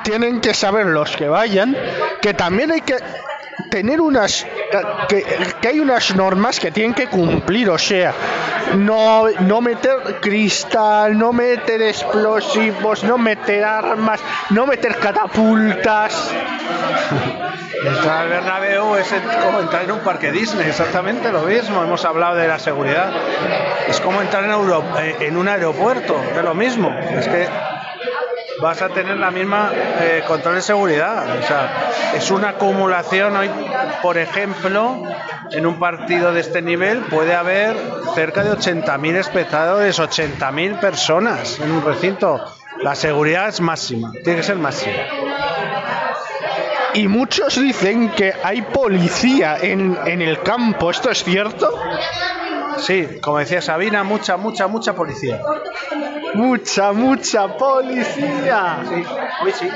tienen 0.03 0.41
que 0.41 0.53
saber 0.53 0.87
los 0.87 1.17
que 1.17 1.29
vayan 1.29 1.75
que 2.21 2.35
también 2.35 2.71
hay 2.71 2.83
que 2.83 2.97
tener 3.75 4.01
unas 4.01 4.47
que, 5.09 5.25
que 5.61 5.67
hay 5.67 5.81
unas 5.81 6.15
normas 6.15 6.61
que 6.61 6.71
tienen 6.71 6.95
que 6.95 7.09
cumplir, 7.09 7.69
o 7.71 7.77
sea, 7.77 8.13
no, 8.77 9.25
no 9.41 9.61
meter 9.61 10.21
cristal, 10.21 11.19
no 11.19 11.33
meter 11.33 11.83
explosivos, 11.83 13.03
no 13.03 13.19
meter 13.19 13.65
armas, 13.65 14.21
no 14.51 14.65
meter 14.65 14.95
catapultas. 14.99 16.31
Entrar 17.85 18.19
al 18.23 18.29
Bernabéu 18.29 18.95
es 18.97 19.13
como 19.45 19.59
entrar 19.61 19.83
en 19.85 19.91
un 19.91 19.99
parque 20.01 20.31
Disney, 20.31 20.69
exactamente 20.69 21.31
lo 21.33 21.41
mismo. 21.43 21.83
Hemos 21.83 22.05
hablado 22.05 22.37
de 22.37 22.47
la 22.49 22.59
seguridad. 22.59 23.13
Es 23.89 24.01
como 24.01 24.23
entrar 24.23 24.45
en, 24.45 24.53
Euro- 24.53 24.85
eh, 25.01 25.17
en 25.21 25.37
un 25.37 25.49
aeropuerto, 25.49 26.17
es 26.35 26.43
lo 26.43 26.55
mismo. 26.55 26.91
Es 27.19 27.29
que 27.29 27.47
vas 28.61 28.83
a 28.83 28.89
tener 28.89 29.17
la 29.17 29.31
misma 29.31 29.71
eh, 30.01 30.23
control 30.27 30.57
de 30.57 30.63
seguridad. 30.63 31.39
O 31.39 31.43
sea, 31.47 31.91
es 32.15 32.31
una 32.31 32.51
acumulación 32.51 33.37
hoy, 33.37 33.51
por 34.03 34.19
ejemplo, 34.19 35.03
en 35.51 35.67
un 35.67 35.79
partido 35.79 36.33
de 36.33 36.41
este 36.41 36.63
nivel 36.63 37.01
puede 37.03 37.35
haber 37.35 37.77
cerca 38.15 38.43
de 38.43 38.53
80.000 38.53 39.17
espectadores, 39.17 39.99
80.000 39.99 40.81
personas 40.81 41.59
en 41.61 41.71
un 41.71 41.85
recinto. 41.85 42.45
La 42.83 42.95
seguridad 42.95 43.49
es 43.49 43.61
máxima, 43.61 44.13
tiene 44.13 44.37
que 44.37 44.43
ser 44.43 44.57
máxima. 44.57 44.95
Y 46.95 47.09
muchos 47.09 47.61
dicen 47.61 48.11
que 48.11 48.33
hay 48.43 48.63
policía 48.63 49.57
en, 49.61 49.99
en 50.07 50.23
el 50.23 50.43
campo, 50.43 50.91
¿esto 50.91 51.11
es 51.11 51.25
cierto? 51.25 51.77
Sí, 52.79 53.19
como 53.21 53.39
decía 53.39 53.61
Sabina, 53.63 54.03
mucha, 54.05 54.37
mucha, 54.37 54.67
mucha 54.67 54.95
policía. 54.95 55.41
Mucha, 56.35 56.93
mucha 56.93 57.49
policía. 57.57 58.79
Sí, 58.89 59.05
hoy 59.43 59.53
sí. 59.53 59.69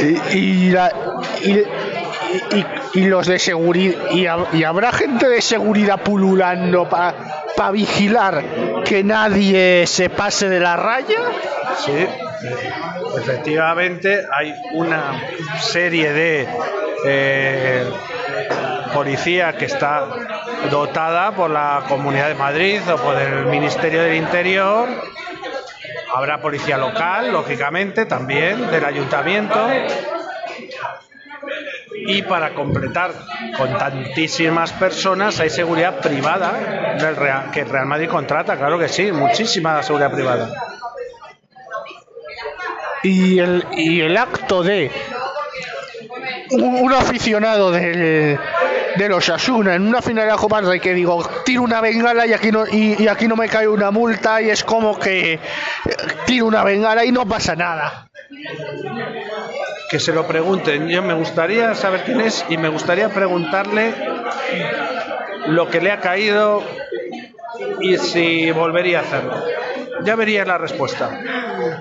y, 0.32 0.38
y, 0.38 0.70
la- 0.70 0.92
y- 1.42 1.64
los 3.06 3.26
de 3.26 3.38
seguridad 3.38 4.46
y 4.52 4.64
habrá 4.64 4.90
gente 4.92 5.28
de 5.28 5.40
seguridad 5.42 6.00
pululando 6.02 6.88
para 6.88 7.70
vigilar 7.72 8.42
que 8.84 9.04
nadie 9.04 9.86
se 9.86 10.08
pase 10.10 10.48
de 10.48 10.58
la 10.60 10.76
raya 10.76 11.18
Sí, 11.84 12.06
efectivamente 13.18 14.22
hay 14.32 14.54
una 14.74 15.20
serie 15.60 16.12
de 16.12 16.48
eh, 17.06 17.84
policía 18.96 19.58
que 19.58 19.66
está 19.66 20.08
dotada 20.70 21.32
por 21.32 21.50
la 21.50 21.84
Comunidad 21.86 22.28
de 22.28 22.34
Madrid 22.34 22.80
o 22.90 22.96
por 22.96 23.14
el 23.20 23.44
Ministerio 23.44 24.00
del 24.00 24.14
Interior. 24.14 24.88
Habrá 26.14 26.40
policía 26.40 26.78
local, 26.78 27.30
lógicamente, 27.30 28.06
también 28.06 28.70
del 28.70 28.82
ayuntamiento. 28.86 29.68
Y 32.06 32.22
para 32.22 32.54
completar 32.54 33.12
con 33.58 33.76
tantísimas 33.76 34.72
personas 34.72 35.40
hay 35.40 35.50
seguridad 35.50 36.00
privada 36.00 36.96
del 36.98 37.16
Real, 37.16 37.50
que 37.50 37.64
Real 37.64 37.84
Madrid 37.84 38.08
contrata, 38.08 38.56
claro 38.56 38.78
que 38.78 38.88
sí, 38.88 39.12
muchísima 39.12 39.82
seguridad 39.82 40.10
privada. 40.10 40.48
y 43.02 43.40
el, 43.40 43.66
y 43.72 44.00
el 44.00 44.16
acto 44.16 44.62
de 44.62 44.90
un, 46.50 46.76
un 46.76 46.92
aficionado 46.94 47.70
del, 47.70 48.38
de 48.98 49.08
los 49.08 49.28
Asuna 49.28 49.74
en 49.74 49.86
una 49.86 50.00
final 50.02 50.24
de 50.24 50.30
la 50.32 50.36
Copa 50.38 50.60
Rey 50.60 50.80
que 50.80 50.94
digo 50.94 51.22
tiro 51.44 51.62
una 51.62 51.80
bengala 51.80 52.26
y 52.26 52.32
aquí 52.32 52.50
no 52.50 52.66
y, 52.66 52.96
y 53.02 53.08
aquí 53.08 53.28
no 53.28 53.36
me 53.36 53.48
cae 53.48 53.68
una 53.68 53.90
multa 53.90 54.40
y 54.40 54.50
es 54.50 54.64
como 54.64 54.98
que 54.98 55.34
eh, 55.34 55.40
tiro 56.26 56.46
una 56.46 56.64
bengala 56.64 57.04
y 57.04 57.12
no 57.12 57.26
pasa 57.26 57.54
nada 57.56 58.08
que 59.88 60.00
se 60.00 60.12
lo 60.12 60.26
pregunten. 60.26 60.88
Yo 60.88 61.02
me 61.02 61.14
gustaría 61.14 61.74
saber 61.74 62.02
quién 62.04 62.20
es 62.20 62.44
y 62.48 62.56
me 62.56 62.68
gustaría 62.68 63.08
preguntarle 63.08 63.94
lo 65.46 65.68
que 65.68 65.80
le 65.80 65.92
ha 65.92 66.00
caído 66.00 66.62
y 67.80 67.96
si 67.96 68.50
volvería 68.50 68.98
a 68.98 69.02
hacerlo. 69.02 69.44
Ya 70.04 70.16
vería 70.16 70.44
la 70.44 70.58
respuesta. 70.58 71.10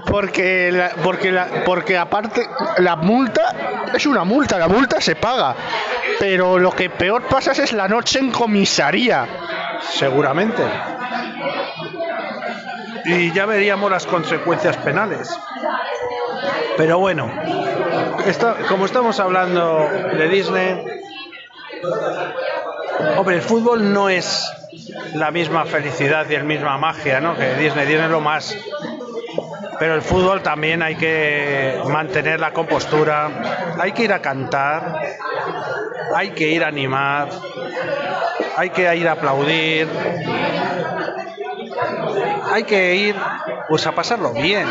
porque 0.08 0.72
la- 0.72 0.92
porque 1.04 1.32
la- 1.32 1.64
porque 1.66 1.98
aparte 1.98 2.48
la 2.78 2.96
multa 2.96 3.54
es 3.96 4.06
una 4.06 4.24
multa 4.24 4.58
la 4.58 4.68
multa 4.68 5.02
se 5.02 5.16
paga 5.16 5.56
pero 6.20 6.58
lo 6.58 6.72
que 6.72 6.90
peor 6.90 7.24
pasa 7.24 7.52
es 7.52 7.74
la 7.74 7.88
noche 7.88 8.20
en 8.20 8.32
comisaría 8.32 9.28
Seguramente. 9.82 10.64
Y 13.06 13.32
ya 13.34 13.46
veríamos 13.46 13.92
las 13.92 14.06
consecuencias 14.06 14.78
penales. 14.78 15.38
Pero 16.78 17.00
bueno, 17.00 17.32
como 18.68 18.86
estamos 18.86 19.20
hablando 19.20 19.88
de 20.18 20.28
Disney, 20.28 20.86
hombre, 23.18 23.36
el 23.36 23.42
fútbol 23.42 23.94
no 23.94 24.10
es 24.10 24.52
la 25.14 25.32
misma 25.32 25.66
felicidad 25.66 26.28
y 26.30 26.34
la 26.34 26.44
misma 26.44 26.78
magia, 26.78 27.22
¿no? 27.22 27.36
Que 27.36 27.54
Disney, 27.56 27.86
Disney 27.86 28.06
es 28.06 28.12
lo 28.12 28.22
más. 28.22 28.58
Pero 29.80 29.96
el 29.96 30.02
fútbol 30.02 30.42
también 30.42 30.82
hay 30.82 30.96
que 30.96 31.80
mantener 31.90 32.40
la 32.40 32.52
compostura, 32.52 33.30
hay 33.80 33.92
que 33.92 34.04
ir 34.04 34.14
a 34.14 34.20
cantar, 34.22 35.00
hay 36.16 36.30
que 36.32 36.48
ir 36.48 36.64
a 36.64 36.68
animar, 36.68 37.28
hay 38.58 38.70
que 38.70 38.96
ir 38.96 39.08
a 39.08 39.14
aplaudir, 39.14 39.88
hay 42.52 42.64
que 42.64 42.96
ir 42.96 43.16
pues 43.68 43.86
a 43.88 43.92
pasarlo 43.94 44.32
bien, 44.32 44.68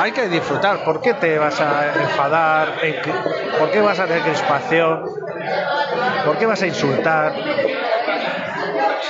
hay 0.00 0.12
que 0.12 0.28
disfrutar. 0.28 0.82
¿Por 0.84 1.00
qué 1.02 1.14
te 1.14 1.38
vas 1.38 1.60
a 1.60 1.86
enfadar? 1.94 2.74
¿En 2.82 3.02
qué- 3.02 3.12
¿Por 3.58 3.70
qué 3.70 3.80
vas 3.80 3.98
a 4.00 4.06
tener 4.06 4.22
crispación? 4.22 5.04
¿Por 6.24 6.36
qué 6.38 6.46
vas 6.46 6.62
a 6.62 6.66
insultar? 6.66 7.32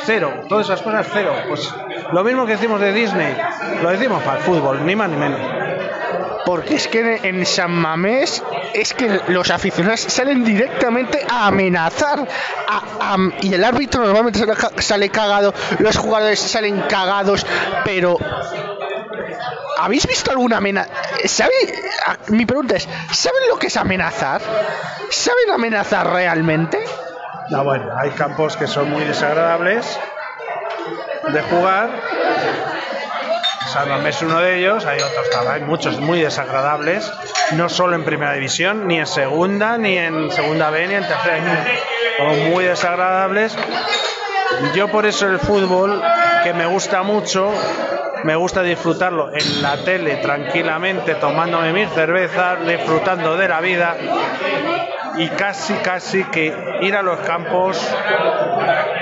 Cero, 0.04 0.44
todas 0.48 0.66
esas 0.66 0.82
cosas 0.82 1.06
cero. 1.12 1.32
Pues 1.48 1.72
lo 2.12 2.24
mismo 2.24 2.46
que 2.46 2.52
decimos 2.52 2.80
de 2.80 2.92
Disney, 2.92 3.36
lo 3.82 3.90
decimos 3.90 4.22
para 4.22 4.38
el 4.38 4.44
fútbol, 4.44 4.84
ni 4.84 4.96
más 4.96 5.08
ni 5.10 5.16
menos. 5.16 5.40
Porque 6.44 6.76
es 6.76 6.88
que 6.88 7.20
en 7.24 7.44
San 7.44 7.70
Mamés 7.72 8.42
es 8.72 8.94
que 8.94 9.20
los 9.28 9.50
aficionados 9.50 10.00
salen 10.00 10.44
directamente 10.44 11.20
a 11.30 11.48
amenazar. 11.48 12.26
a- 12.70 13.14
a- 13.14 13.16
y 13.42 13.52
el 13.52 13.64
árbitro 13.64 14.02
normalmente 14.04 14.38
sale, 14.38 14.54
ca- 14.54 14.70
sale 14.82 15.08
cagado, 15.10 15.52
los 15.78 15.96
jugadores 15.96 16.38
salen 16.40 16.80
cagados, 16.88 17.44
pero... 17.84 18.16
¿Habéis 19.80 20.06
visto 20.06 20.30
alguna 20.32 20.56
amenaza? 20.56 20.90
Mi 22.28 22.44
pregunta 22.46 22.76
es, 22.76 22.88
¿saben 23.12 23.42
lo 23.48 23.58
que 23.58 23.68
es 23.68 23.76
amenazar? 23.76 24.40
¿Saben 25.10 25.50
amenazar 25.52 26.10
realmente? 26.12 26.78
No, 27.50 27.62
bueno, 27.64 27.86
hay 27.96 28.10
campos 28.10 28.56
que 28.56 28.66
son 28.66 28.90
muy 28.90 29.04
desagradables 29.04 29.98
de 31.32 31.42
jugar. 31.42 31.90
Mamés 33.86 34.16
es 34.16 34.22
uno 34.22 34.40
de 34.40 34.58
ellos, 34.58 34.84
hay 34.86 34.98
otros 34.98 35.48
hay 35.48 35.60
muchos 35.62 36.00
muy 36.00 36.20
desagradables, 36.20 37.12
no 37.52 37.68
solo 37.68 37.94
en 37.94 38.04
primera 38.04 38.32
división, 38.32 38.88
ni 38.88 38.98
en 38.98 39.06
segunda, 39.06 39.78
ni 39.78 39.96
en 39.96 40.30
segunda 40.32 40.70
B, 40.70 40.88
ni 40.88 40.94
en 40.94 41.06
tercera, 41.06 41.64
muy 42.50 42.64
desagradables. 42.64 43.56
Yo 44.74 44.88
por 44.88 45.06
eso 45.06 45.28
el 45.28 45.38
fútbol, 45.38 46.02
que 46.42 46.54
me 46.54 46.66
gusta 46.66 47.02
mucho, 47.02 47.52
me 48.24 48.34
gusta 48.34 48.62
disfrutarlo 48.62 49.30
en 49.32 49.62
la 49.62 49.76
tele 49.84 50.16
tranquilamente, 50.16 51.14
tomándome 51.14 51.72
mis 51.72 51.88
cervezas, 51.90 52.66
disfrutando 52.66 53.36
de 53.36 53.48
la 53.48 53.60
vida 53.60 53.96
y 55.18 55.28
casi, 55.28 55.74
casi 55.74 56.24
que 56.24 56.52
ir 56.80 56.96
a 56.96 57.02
los 57.02 57.20
campos, 57.20 57.78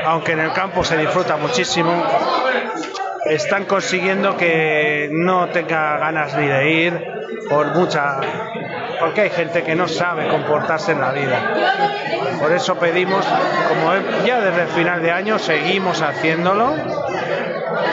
aunque 0.06 0.32
en 0.32 0.40
el 0.40 0.52
campo 0.52 0.84
se 0.84 0.96
disfruta 0.96 1.36
muchísimo, 1.36 1.92
están 3.26 3.64
consiguiendo 3.64 4.36
que 4.36 5.08
no 5.12 5.48
tenga 5.48 5.98
ganas 5.98 6.36
ni 6.36 6.46
de 6.46 6.70
ir 6.70 7.04
por 7.48 7.74
mucha 7.74 8.20
porque 8.98 9.22
hay 9.22 9.30
gente 9.30 9.62
que 9.62 9.74
no 9.74 9.88
sabe 9.88 10.28
comportarse 10.28 10.92
en 10.92 11.00
la 11.00 11.12
vida. 11.12 11.38
Por 12.40 12.52
eso 12.52 12.76
pedimos, 12.76 13.24
como 13.68 13.92
ya 14.24 14.40
desde 14.40 14.62
el 14.62 14.68
final 14.68 15.02
de 15.02 15.10
año 15.10 15.38
seguimos 15.38 16.00
haciéndolo, 16.00 16.74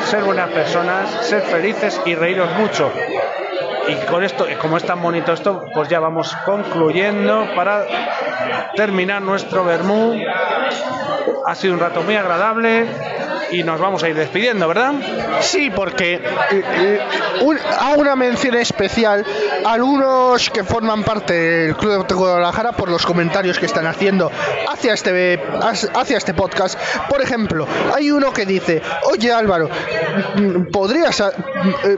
ser 0.05 0.23
buenas 0.23 0.49
personas, 0.51 1.09
ser 1.25 1.41
felices 1.41 1.99
y 2.05 2.15
reíros 2.15 2.49
mucho. 2.57 2.91
Y 3.87 3.95
con 4.05 4.23
esto, 4.23 4.47
como 4.61 4.77
es 4.77 4.85
tan 4.85 5.01
bonito 5.01 5.33
esto, 5.33 5.65
pues 5.73 5.89
ya 5.89 5.99
vamos 5.99 6.35
concluyendo 6.45 7.47
para 7.55 7.85
terminar 8.75 9.21
nuestro 9.21 9.65
vermú. 9.65 10.15
Ha 11.45 11.55
sido 11.55 11.73
un 11.73 11.79
rato 11.79 12.01
muy 12.03 12.15
agradable 12.15 12.87
y 13.53 13.63
nos 13.63 13.79
vamos 13.79 14.01
a 14.03 14.09
ir 14.09 14.15
despidiendo, 14.15 14.67
¿verdad? 14.67 14.93
Sí, 15.41 15.71
porque 15.73 16.15
eh, 16.15 16.21
eh, 16.51 16.99
hago 17.79 18.01
una 18.01 18.15
mención 18.15 18.55
especial 18.55 19.23
a 19.63 19.73
algunos 19.73 20.49
que 20.49 20.63
forman 20.63 21.03
parte 21.03 21.33
del 21.33 21.75
Club 21.75 22.07
de 22.07 22.15
Guadalajara 22.15 22.71
por 22.71 22.89
los 22.89 23.05
comentarios 23.05 23.59
que 23.59 23.67
están 23.67 23.85
haciendo 23.85 24.31
hacia 24.71 24.93
este, 24.93 25.39
hacia 25.93 26.17
este 26.17 26.33
podcast. 26.33 26.79
Por 27.09 27.21
ejemplo, 27.21 27.67
hay 27.93 28.09
uno 28.09 28.33
que 28.33 28.45
dice, 28.45 28.81
oye 29.03 29.31
Álvaro, 29.31 29.69
¿podrías, 30.71 31.19
eh, 31.21 31.97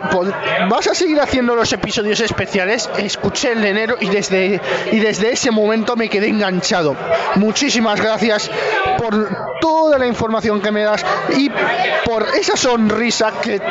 vas 0.69 0.88
a 0.88 0.93
seguir 0.93 1.21
haciendo 1.21 1.55
los 1.55 1.71
episodios 1.71 2.19
especiales? 2.19 2.89
Escuché 2.97 3.53
el 3.53 3.61
de 3.61 3.69
enero 3.69 3.95
y 3.99 4.09
desde, 4.09 4.59
y 4.91 4.99
desde 4.99 5.31
ese 5.31 5.51
momento 5.51 5.95
me 5.95 6.09
quedé 6.09 6.27
enganchado. 6.27 6.95
Muchísimas 7.35 8.01
gracias 8.01 8.51
por 9.06 9.60
toda 9.62 10.00
la 10.00 10.08
información 10.08 10.62
que 10.62 10.72
me 10.72 10.84
das 10.84 11.06
y 11.38 11.52
por 12.04 12.26
esa 12.36 12.58
sonrisa 12.58 13.34
que 13.39 13.62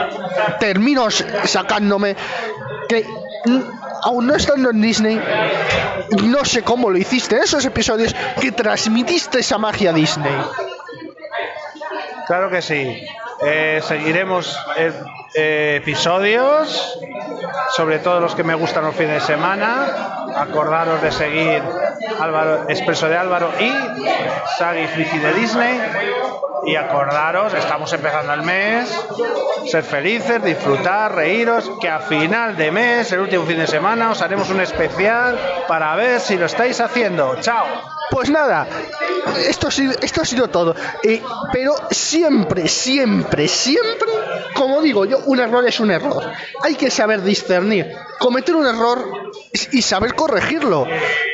termino 0.61 1.09
sacándome, 1.11 2.15
que 2.89 3.05
aún 4.03 4.27
no 4.27 4.37
estando 4.37 4.71
en 4.71 4.81
Disney, 4.81 5.21
no 6.23 6.45
sé 6.45 6.63
cómo 6.63 6.89
lo 6.89 6.99
hiciste, 6.99 7.39
esos 7.39 7.65
episodios 7.65 8.15
que 8.41 8.53
transmitiste 8.53 9.41
esa 9.41 9.59
magia 9.59 9.93
Disney. 9.93 10.33
Claro 12.27 12.49
que 12.49 12.63
sí. 12.63 13.05
Eh, 13.47 13.81
seguiremos 13.83 14.59
eh, 15.35 15.77
episodios, 15.83 16.99
sobre 17.77 17.99
todo 17.99 18.21
los 18.21 18.35
que 18.35 18.43
me 18.43 18.55
gustan 18.55 18.85
los 18.85 18.95
fines 18.95 19.15
de 19.15 19.35
semana. 19.35 20.27
Acordaros 20.37 21.01
de 21.03 21.13
seguir 21.13 21.63
Álvaro, 22.21 22.65
Expreso 22.69 23.09
de 23.09 23.17
Álvaro 23.17 23.51
y 23.61 23.73
Sagi 24.59 24.87
Friki 24.87 25.19
de 25.19 25.33
Disney. 25.35 25.81
Y 26.67 26.77
acordaros, 26.77 27.53
estamos 27.53 27.93
empezando 27.93 28.33
el 28.33 28.43
mes, 28.43 28.89
ser 29.67 29.85
felices, 29.85 30.43
disfrutar, 30.43 31.15
reíros, 31.15 31.71
que 31.79 31.91
a 31.91 31.99
final 31.99 32.57
de 32.57 32.71
mes, 32.71 33.13
el 33.13 33.21
último 33.21 33.45
fin 33.45 33.59
de 33.59 33.67
semana, 33.67 34.11
os 34.11 34.23
haremos 34.23 34.49
un 34.49 34.61
especial 34.61 35.39
para 35.69 35.95
ver 35.95 36.21
si 36.21 36.39
lo 36.39 36.47
estáis 36.47 36.81
haciendo. 36.81 37.37
¡Chao! 37.41 37.67
Pues 38.15 38.31
nada, 38.31 38.69
esto, 39.49 39.67
ha 39.67 40.25
sido 40.25 40.49
todo. 40.49 40.77
Pero 41.53 41.75
siempre, 41.91 42.69
siempre, 42.69 43.49
siempre, 43.49 44.09
como 44.55 44.81
digo 44.81 45.05
yo, 45.05 45.19
un 45.27 45.41
error 45.41 45.67
es 45.67 45.81
un 45.81 45.91
error. 45.91 46.23
Hay 46.63 46.77
que 46.77 46.93
saber 46.93 47.23
discernir. 47.23 47.93
Cometer 48.21 48.55
un 48.55 48.67
error 48.67 49.33
y 49.73 49.83
saber 49.83 50.15
corregirlo. 50.15 50.87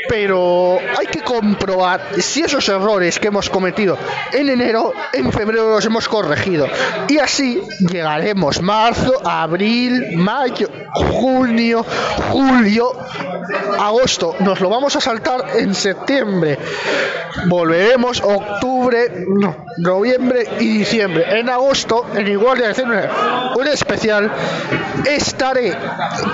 Pero 0.08 0.78
hay 0.98 1.06
que 1.06 1.20
comprobar 1.20 2.00
si 2.18 2.40
esos 2.40 2.68
errores 2.68 3.18
que 3.20 3.28
hemos 3.28 3.50
cometido 3.50 3.98
en 4.32 4.48
enero, 4.48 4.92
en 5.12 5.30
febrero 5.32 5.70
los 5.70 5.84
hemos 5.84 6.08
corregido. 6.08 6.66
Y 7.08 7.18
así 7.18 7.62
llegaremos 7.78 8.60
marzo, 8.62 9.20
abril, 9.24 10.16
mayo, 10.16 10.68
junio, 10.94 11.84
julio, 12.30 12.92
agosto. 13.78 14.34
Nos 14.40 14.60
lo 14.60 14.68
vamos 14.68 14.96
a 14.96 15.00
saltar 15.00 15.44
en 15.56 15.74
septiembre. 15.74 16.58
Volveremos 17.46 18.20
octubre, 18.20 19.26
noviembre 19.78 20.46
y 20.58 20.78
diciembre. 20.78 21.38
En 21.38 21.48
agosto, 21.48 22.06
en 22.14 22.28
igual 22.28 22.58
de 22.58 22.66
hacer 22.66 22.86
un 22.86 23.66
especial, 23.66 24.30
estaré 25.06 25.76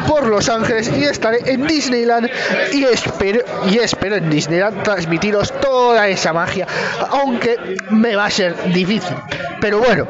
por 0.06 0.26
Los 0.26 0.48
Ángeles 0.48 0.90
y 0.96 1.04
estaré 1.04 1.52
en 1.52 1.66
Disneyland 1.66 2.28
y 2.72 2.84
espero, 2.84 3.40
y 3.70 3.78
espero 3.78 4.16
en 4.16 4.30
Disneyland 4.30 4.82
transmitiros 4.82 5.52
toda 5.60 6.08
esa 6.08 6.32
magia, 6.32 6.66
aunque 7.10 7.76
me 7.90 8.16
va 8.16 8.26
a 8.26 8.30
ser 8.30 8.72
difícil. 8.72 9.16
Pero 9.60 9.78
bueno, 9.78 10.06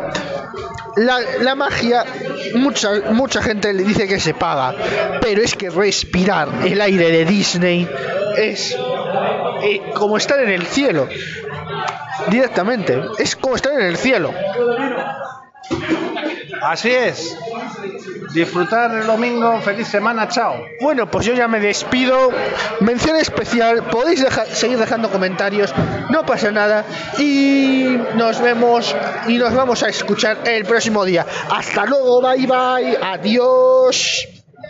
la, 0.97 1.19
la, 1.41 1.55
magia, 1.55 2.05
mucha, 2.55 2.91
mucha 3.13 3.43
gente 3.43 3.73
le 3.73 3.83
dice 3.83 4.09
que 4.09 4.19
se 4.19 4.35
paga, 4.35 4.75
pero 5.21 5.43
es 5.43 5.55
que 5.55 5.71
respirar 5.71 6.49
el 6.65 6.81
aire 6.81 7.11
de 7.11 7.25
Disney 7.25 7.89
es 8.37 8.77
eh, 9.67 9.83
como 9.95 10.17
estar 10.17 10.39
en 10.41 10.51
el 10.51 10.67
cielo. 10.67 11.09
Directamente, 12.29 13.01
es 13.19 13.37
como 13.37 13.57
estar 13.57 13.73
en 13.73 13.83
el 13.83 13.97
cielo. 13.97 14.33
Así 16.63 16.91
es. 16.91 17.37
Disfrutar 18.33 18.93
el 18.95 19.07
domingo, 19.07 19.61
feliz 19.61 19.89
semana, 19.89 20.29
chao. 20.29 20.55
Bueno, 20.81 21.11
pues 21.11 21.27
yo 21.27 21.35
ya 21.35 21.49
me 21.49 21.61
despido. 21.61 22.31
Mención 22.81 23.17
especial, 23.17 23.85
podéis 23.85 24.25
seguir 24.53 24.79
dejando 24.79 25.11
comentarios, 25.11 25.73
no 26.11 26.25
pasa 26.25 26.51
nada. 26.51 26.85
Y 27.19 27.99
nos 28.15 28.41
vemos 28.41 28.95
y 29.27 29.39
nos 29.39 29.55
vamos 29.55 29.83
a 29.83 29.89
escuchar 29.89 30.39
el 30.45 30.65
próximo 30.65 31.05
día. 31.05 31.27
Hasta 31.51 31.87
luego, 31.87 32.21
bye 32.21 32.47
bye, 32.47 32.99
adiós. 33.01 34.36